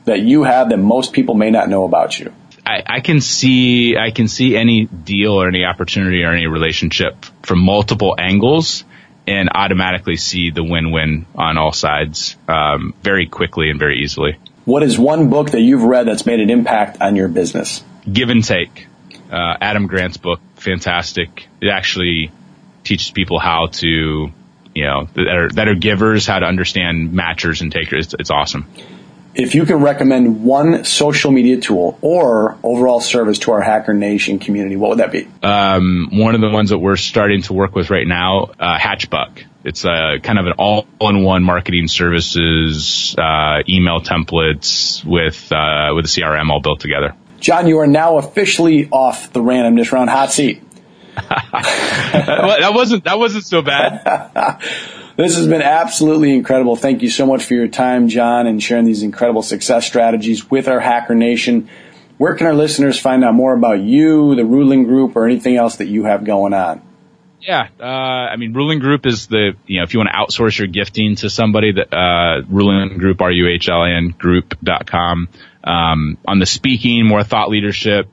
that 0.05 0.21
you 0.21 0.45
have 0.45 0.69
that 0.69 0.77
most 0.77 1.13
people 1.13 1.35
may 1.35 1.51
not 1.51 1.69
know 1.69 1.85
about 1.85 2.19
you? 2.19 2.33
I, 2.65 2.83
I 2.87 3.01
can 3.01 3.21
see 3.21 3.97
I 3.97 4.11
can 4.11 4.29
see 4.29 4.57
any 4.57 4.87
deal 4.87 5.33
or 5.33 5.49
any 5.49 5.65
opportunity 5.65 6.23
or 6.25 6.33
any 6.33 6.47
relationship 6.47 7.25
from 7.43 7.61
multiple 7.61 8.15
angles 8.19 8.85
and 9.27 9.51
automatically 9.55 10.17
see 10.17 10.51
the 10.51 10.63
win-win 10.63 11.27
on 11.35 11.59
all 11.59 11.73
sides 11.73 12.37
um, 12.49 12.95
very 13.03 13.27
quickly 13.27 13.71
and 13.71 13.79
very 13.79 14.03
easily. 14.03 14.37
What 14.65 14.83
is 14.83 14.99
one 14.99 15.31
book 15.31 15.51
that 15.51 15.61
you've 15.61 15.83
read 15.83 16.07
that's 16.07 16.27
made 16.27 16.41
an 16.41 16.51
impact 16.51 17.01
on 17.01 17.17
your 17.17 17.29
business? 17.29 17.83
Give 18.11 18.31
and 18.31 18.45
Take, 18.45 18.87
uh, 19.31 19.57
Adam 19.61 19.87
Grant's 19.87 20.17
book, 20.17 20.41
fantastic. 20.57 21.49
It 21.61 21.69
actually 21.69 22.31
teaches 22.85 23.11
people 23.11 23.39
how 23.39 23.67
to, 23.67 23.87
you 24.75 24.85
know, 24.85 25.09
that 25.15 25.27
are, 25.27 25.49
that 25.51 25.69
are 25.69 25.75
givers, 25.75 26.27
how 26.27 26.39
to 26.39 26.47
understand 26.47 27.13
matchers 27.13 27.61
and 27.61 27.73
takers. 27.73 28.07
It's, 28.07 28.15
it's 28.19 28.31
awesome 28.31 28.67
if 29.37 29.55
you 29.55 29.67
can 29.67 29.77
recommend 29.77 30.43
one 30.43 30.85
social 30.85 31.31
media 31.31 31.61
tool 31.61 31.99
or 32.01 32.59
overall 32.63 33.01
service 33.01 33.41
to 33.41 33.53
our 33.53 33.61
Hacker 33.61 33.93
Nation 33.93 34.39
community, 34.39 34.77
what 34.77 34.91
would 34.91 34.99
that 35.01 35.13
be? 35.13 35.29
Um, 35.43 36.09
one 36.13 36.35
of 36.35 36.41
the 36.41 36.49
ones 36.49 36.71
that 36.71 36.79
we're 36.79 36.97
starting 36.97 37.43
to 37.43 37.53
work 37.53 37.75
with 37.75 37.91
right 37.91 38.07
now, 38.07 38.51
uh, 38.59 38.79
Hatchbuck. 38.79 39.45
It's 39.63 39.85
a 39.85 40.21
kind 40.23 40.39
of 40.39 40.47
an 40.47 40.53
all-in-one 40.59 41.43
marketing 41.43 41.89
services, 41.89 43.15
uh, 43.19 43.63
email 43.69 44.01
templates 44.01 45.05
with 45.05 45.53
uh, 45.53 45.93
with 45.95 46.05
a 46.05 46.09
CRM 46.09 46.49
all 46.51 46.61
built 46.61 46.81
together. 46.81 47.15
John, 47.41 47.67
you 47.67 47.79
are 47.81 47.87
now 47.87 48.17
officially 48.17 48.89
off 48.91 49.33
the 49.33 49.41
randomness 49.41 49.93
round 49.93 50.09
hot 50.09 50.33
seat. 50.33 50.63
that 51.17 52.71
wasn't 52.75 53.05
that 53.05 53.19
wasn't 53.19 53.45
so 53.45 53.61
bad. 53.61 54.63
This 55.17 55.37
has 55.37 55.49
been 55.49 55.63
absolutely 55.63 56.35
incredible. 56.35 56.77
Thank 56.77 57.01
you 57.01 57.09
so 57.09 57.25
much 57.25 57.45
for 57.45 57.55
your 57.55 57.69
time, 57.69 58.09
John, 58.09 58.47
and 58.47 58.63
sharing 58.63 58.85
these 58.85 59.03
incredible 59.03 59.43
success 59.43 59.87
strategies 59.87 60.51
with 60.51 60.69
our 60.69 60.79
Hacker 60.79 61.15
Nation. 61.15 61.71
Where 62.19 62.35
can 62.35 62.47
our 62.47 62.55
listeners 62.55 63.01
find 63.01 63.25
out 63.25 63.33
more 63.33 63.55
about 63.55 63.81
you, 63.81 64.35
the 64.35 64.43
Ruhlin 64.43 64.85
Group, 64.85 65.17
or 65.17 65.25
anything 65.25 65.57
else 65.57 65.77
that 65.77 65.87
you 65.87 66.05
have 66.05 66.25
going 66.25 66.53
on? 66.53 66.83
Yeah, 67.41 67.69
uh, 67.81 67.85
I 67.85 68.37
mean, 68.37 68.53
Ruhlin 68.53 68.81
Group 68.81 69.07
is 69.07 69.27
the, 69.27 69.53
you 69.67 69.79
know, 69.79 69.85
if 69.85 69.95
you 69.95 70.01
want 70.01 70.11
to 70.11 70.17
outsource 70.17 70.59
your 70.59 70.69
gifting 70.69 71.17
to 71.17 71.31
somebody, 71.31 71.73
that, 71.73 71.95
uh, 71.95 72.43
Ruhlin 72.43 72.99
Group, 72.99 73.23
R-U-H-L-A-N 73.23 74.15
group.com. 74.19 75.29
Um, 75.65 76.19
on 76.27 76.39
the 76.39 76.47
speaking, 76.47 77.07
more 77.07 77.25
thought 77.25 77.49
leadership, 77.49 78.09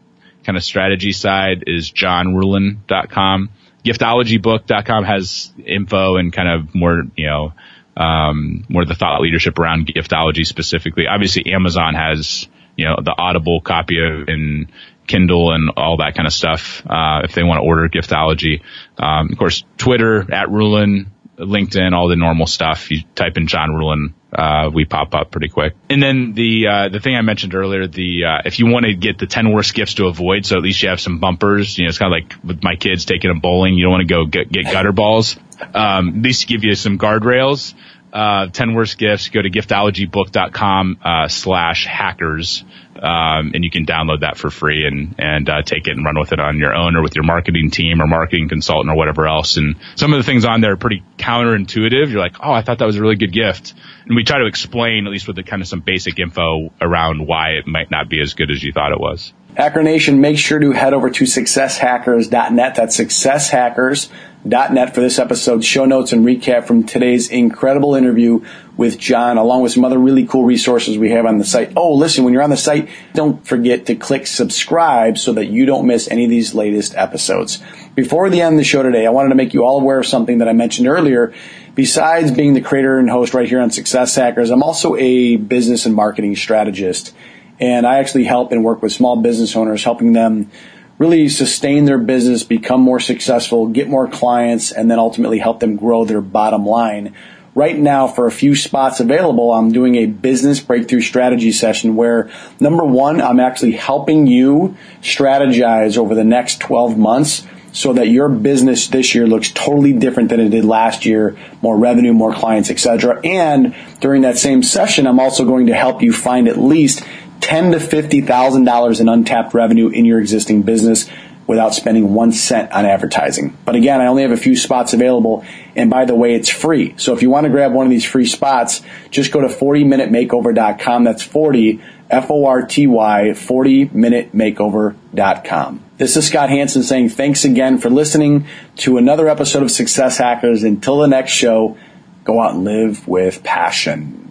kind 0.45 0.57
of 0.57 0.63
strategy 0.63 1.11
side 1.11 1.65
is 1.67 1.91
johnruhlin.com 1.91 3.49
giftologybook.com 3.84 5.04
has 5.04 5.52
info 5.65 6.15
and 6.17 6.32
kind 6.32 6.50
of 6.50 6.74
more, 6.76 7.04
you 7.15 7.28
know, 7.28 7.54
um, 7.96 8.65
more 8.69 8.82
of 8.82 8.88
the 8.88 8.96
thought 8.96 9.22
leadership 9.22 9.60
around 9.60 9.88
giftology 9.88 10.46
specifically. 10.46 11.06
Obviously 11.08 11.52
Amazon 11.54 11.93
has, 11.93 12.48
you 12.76 12.86
know, 12.86 12.96
the 13.02 13.13
audible 13.17 13.62
copy 13.62 13.98
of 14.04 14.28
in 14.28 14.67
Kindle 15.06 15.52
and 15.52 15.72
all 15.76 15.98
that 15.98 16.15
kind 16.15 16.26
of 16.26 16.34
stuff, 16.34 16.82
uh, 16.86 17.22
if 17.24 17.34
they 17.34 17.43
want 17.43 17.60
to 17.60 17.67
order 17.67 17.88
giftology. 17.89 18.62
Um, 18.98 19.32
of 19.32 19.38
course, 19.38 19.63
Twitter 19.78 20.22
at 20.34 20.48
Ruhlin, 20.48 21.08
LinkedIn, 21.38 21.93
all 21.93 22.08
the 22.08 22.15
normal 22.15 22.46
stuff. 22.46 22.91
You 22.91 23.04
type 23.15 23.38
in 23.38 23.48
John 23.48 23.69
Ruhlin, 23.69 24.13
uh, 24.32 24.69
we 24.74 24.86
pop 24.86 25.13
up 25.15 25.32
pretty 25.32 25.50
quick. 25.50 25.76
And 25.89 26.02
then 26.02 26.34
the 26.34 26.67
uh, 26.67 26.89
the 26.89 27.00
thing 27.00 27.15
I 27.15 27.22
mentioned 27.22 27.56
earlier, 27.56 27.88
the 27.88 28.26
uh, 28.26 28.41
if 28.46 28.60
you 28.60 28.67
want 28.67 28.86
to 28.86 28.93
get 28.93 29.17
the 29.17 29.28
ten 29.28 29.52
worst 29.52 29.74
gifts 29.74 29.96
to 29.96 30.06
avoid, 30.06 30.46
so 30.46 30.58
at 30.58 30.63
least 30.63 30.82
you 30.84 30.89
have 30.89 31.00
some 31.00 31.19
bumpers. 31.19 31.78
You 31.78 31.86
know, 31.86 31.89
it's 31.89 31.98
kind 31.98 32.13
of 32.13 32.22
like 32.22 32.43
with 32.43 32.63
my 32.63 32.76
kids 32.76 33.06
taking 33.06 33.30
them 33.30 33.39
bowling. 33.39 33.76
You 33.76 33.84
don't 33.84 33.91
want 33.91 34.08
to 34.08 34.13
go 34.13 34.26
get, 34.26 34.52
get 34.52 34.65
gutter 34.65 34.91
balls. 34.91 35.38
Um, 35.74 36.10
at 36.10 36.22
least 36.22 36.48
give 36.48 36.63
you 36.63 36.76
some 36.76 36.98
guardrails. 36.98 37.74
Uh, 38.12 38.48
10 38.48 38.76
worst 38.76 39.00
gifts, 39.00 39.30
go 39.30 39.41
to 39.41 39.50
giftologybook.com, 39.50 41.00
uh, 41.04 41.28
slash 41.28 41.88
hackers. 41.88 42.63
Um, 43.03 43.51
and 43.53 43.65
you 43.65 43.69
can 43.69 43.85
download 43.85 44.21
that 44.21 44.37
for 44.37 44.49
free 44.49 44.87
and, 44.87 45.15
and, 45.17 45.49
uh, 45.49 45.61
take 45.61 45.87
it 45.87 45.91
and 45.91 46.05
run 46.05 46.17
with 46.17 46.31
it 46.31 46.39
on 46.39 46.57
your 46.57 46.73
own 46.73 46.95
or 46.95 47.03
with 47.03 47.15
your 47.15 47.25
marketing 47.25 47.69
team 47.69 48.01
or 48.01 48.07
marketing 48.07 48.47
consultant 48.47 48.89
or 48.89 48.95
whatever 48.95 49.27
else. 49.27 49.57
And 49.57 49.75
some 49.95 50.13
of 50.13 50.19
the 50.19 50.23
things 50.23 50.45
on 50.45 50.61
there 50.61 50.71
are 50.71 50.77
pretty 50.77 51.03
counterintuitive. 51.17 52.09
You're 52.09 52.21
like, 52.21 52.37
oh, 52.39 52.53
I 52.53 52.61
thought 52.61 52.79
that 52.79 52.85
was 52.85 52.95
a 52.95 53.01
really 53.01 53.17
good 53.17 53.33
gift. 53.33 53.73
And 54.05 54.15
we 54.15 54.23
try 54.23 54.39
to 54.39 54.45
explain, 54.45 55.05
at 55.05 55.11
least 55.11 55.27
with 55.27 55.35
the 55.35 55.43
kind 55.43 55.61
of 55.61 55.67
some 55.67 55.81
basic 55.81 56.17
info 56.17 56.71
around 56.79 57.27
why 57.27 57.51
it 57.51 57.67
might 57.67 57.91
not 57.91 58.07
be 58.07 58.21
as 58.21 58.35
good 58.35 58.49
as 58.51 58.63
you 58.63 58.71
thought 58.71 58.93
it 58.93 58.99
was. 59.01 59.33
Hacker 59.55 59.83
Nation, 59.83 60.19
make 60.19 60.37
sure 60.37 60.59
to 60.59 60.71
head 60.71 60.93
over 60.93 61.09
to 61.09 61.25
successhackers.net. 61.25 62.75
That's 62.75 62.97
successhackers.net 62.97 64.95
for 64.95 65.01
this 65.01 65.19
episode's 65.19 65.65
show 65.65 65.85
notes 65.85 66.11
and 66.11 66.25
recap 66.25 66.65
from 66.65 66.85
today's 66.85 67.29
incredible 67.29 67.95
interview 67.95 68.43
with 68.75 68.97
John, 68.97 69.38
along 69.38 69.62
with 69.62 69.71
some 69.71 69.86
other 69.86 69.99
really 69.99 70.25
cool 70.25 70.45
resources 70.45 70.97
we 70.97 71.12
have 71.12 71.25
on 71.25 71.38
the 71.38 71.45
site. 71.45 71.73
Oh, 71.75 71.93
listen, 71.93 72.23
when 72.23 72.33
you're 72.33 72.41
on 72.41 72.49
the 72.49 72.57
site, 72.57 72.89
don't 73.13 73.45
forget 73.45 73.86
to 73.86 73.95
click 73.95 74.25
subscribe 74.25 75.17
so 75.17 75.33
that 75.33 75.45
you 75.45 75.65
don't 75.65 75.86
miss 75.86 76.09
any 76.09 76.23
of 76.23 76.29
these 76.29 76.55
latest 76.55 76.95
episodes. 76.95 77.62
Before 77.95 78.29
the 78.29 78.41
end 78.41 78.55
of 78.55 78.57
the 78.57 78.63
show 78.63 78.81
today, 78.81 79.05
I 79.05 79.12
wanted 79.12 79.29
to 79.29 79.36
make 79.36 79.53
you 79.53 79.63
all 79.63 79.79
aware 79.79 79.99
of 79.99 80.07
something 80.07 80.39
that 80.39 80.49
I 80.49 80.53
mentioned 80.53 80.88
earlier. 80.88 81.33
Besides 81.75 82.31
being 82.31 82.55
the 82.55 82.62
creator 82.62 82.97
and 82.97 83.09
host 83.09 83.33
right 83.33 83.47
here 83.47 83.62
on 83.62 83.69
Success 83.69 84.15
Hackers, 84.15 84.49
I'm 84.49 84.63
also 84.63 84.95
a 84.95 85.36
business 85.36 85.86
and 85.86 85.93
marketing 85.93 86.36
strategist. 86.36 87.13
And 87.59 87.86
I 87.86 87.99
actually 87.99 88.23
help 88.23 88.51
and 88.51 88.63
work 88.63 88.81
with 88.81 88.91
small 88.91 89.15
business 89.17 89.55
owners, 89.55 89.83
helping 89.83 90.13
them 90.13 90.49
really 90.97 91.29
sustain 91.29 91.86
their 91.86 91.97
business, 91.97 92.43
become 92.43 92.81
more 92.81 92.99
successful, 92.99 93.67
get 93.67 93.88
more 93.88 94.07
clients, 94.07 94.71
and 94.71 94.89
then 94.89 94.99
ultimately 94.99 95.39
help 95.39 95.59
them 95.59 95.75
grow 95.75 96.05
their 96.05 96.21
bottom 96.21 96.65
line. 96.65 97.15
Right 97.55 97.77
now, 97.77 98.07
for 98.07 98.25
a 98.25 98.31
few 98.31 98.55
spots 98.55 98.99
available, 98.99 99.53
I'm 99.53 99.71
doing 99.71 99.95
a 99.95 100.07
business 100.07 100.59
breakthrough 100.59 101.01
strategy 101.01 101.51
session 101.51 101.95
where 101.95 102.31
number 102.59 102.83
one, 102.83 103.21
I'm 103.21 103.39
actually 103.39 103.73
helping 103.73 104.25
you 104.25 104.75
strategize 105.01 105.95
over 105.97 106.15
the 106.15 106.23
next 106.23 106.59
12 106.61 106.97
months 106.97 107.45
so 107.71 107.93
that 107.93 108.07
your 108.07 108.29
business 108.29 108.87
this 108.87 109.13
year 109.13 109.27
looks 109.27 109.51
totally 109.51 109.93
different 109.93 110.29
than 110.29 110.39
it 110.39 110.49
did 110.49 110.65
last 110.65 111.05
year, 111.05 111.37
more 111.61 111.77
revenue, 111.77 112.13
more 112.13 112.33
clients, 112.33 112.71
etc. 112.71 113.19
And 113.23 113.75
during 113.99 114.23
that 114.23 114.37
same 114.37 114.63
session, 114.63 115.05
I'm 115.05 115.19
also 115.19 115.45
going 115.45 115.67
to 115.67 115.75
help 115.75 116.01
you 116.01 116.11
find 116.11 116.47
at 116.47 116.57
least 116.57 117.03
ten 117.39 117.71
to 117.71 117.79
fifty 117.79 118.21
thousand 118.21 118.63
dollars 118.65 118.99
in 118.99 119.09
untapped 119.09 119.53
revenue 119.53 119.89
in 119.89 120.05
your 120.05 120.19
existing 120.19 120.63
business 120.63 121.07
without 121.47 121.73
spending 121.73 122.13
one 122.13 122.32
cent 122.32 122.71
on 122.71 122.86
advertising. 122.86 123.58
But 123.65 123.75
again, 123.75 123.99
I 124.01 124.08
only 124.08 124.21
have 124.21 124.32
a 124.32 124.38
few 124.38 124.56
spots 124.56 124.93
available. 124.93 125.43
And 125.75 125.89
by 125.89 126.06
the 126.06 126.15
way, 126.15 126.36
it's 126.36 126.49
free. 126.49 126.93
So 126.97 127.13
if 127.13 127.21
you 127.21 127.29
want 127.29 127.45
to 127.45 127.49
grab 127.49 127.73
one 127.73 127.86
of 127.86 127.89
these 127.89 128.06
free 128.06 128.25
spots, 128.25 128.82
just 129.10 129.32
go 129.32 129.41
to 129.41 129.47
40minutemakeover.com. 129.47 131.03
That's 131.03 131.23
40, 131.23 131.82
F-O-R-T-Y, 132.10 133.32
40minutemakeover.com. 133.34 135.79
This 135.97 136.17
is 136.17 136.27
Scott 136.27 136.49
Hanson 136.49 136.84
saying 136.84 137.10
thanks 137.10 137.45
again 137.45 137.77
for 137.77 137.89
listening 137.89 138.45
to 138.77 138.97
another 138.97 139.27
episode 139.27 139.63
of 139.63 139.71
Success 139.71 140.17
Hackers. 140.17 140.63
Until 140.63 140.99
the 140.99 141.08
next 141.08 141.32
show, 141.32 141.77
go 142.23 142.41
out 142.41 142.56
and 142.56 142.63
live 142.63 143.08
with 143.08 143.43
passion. 143.43 144.22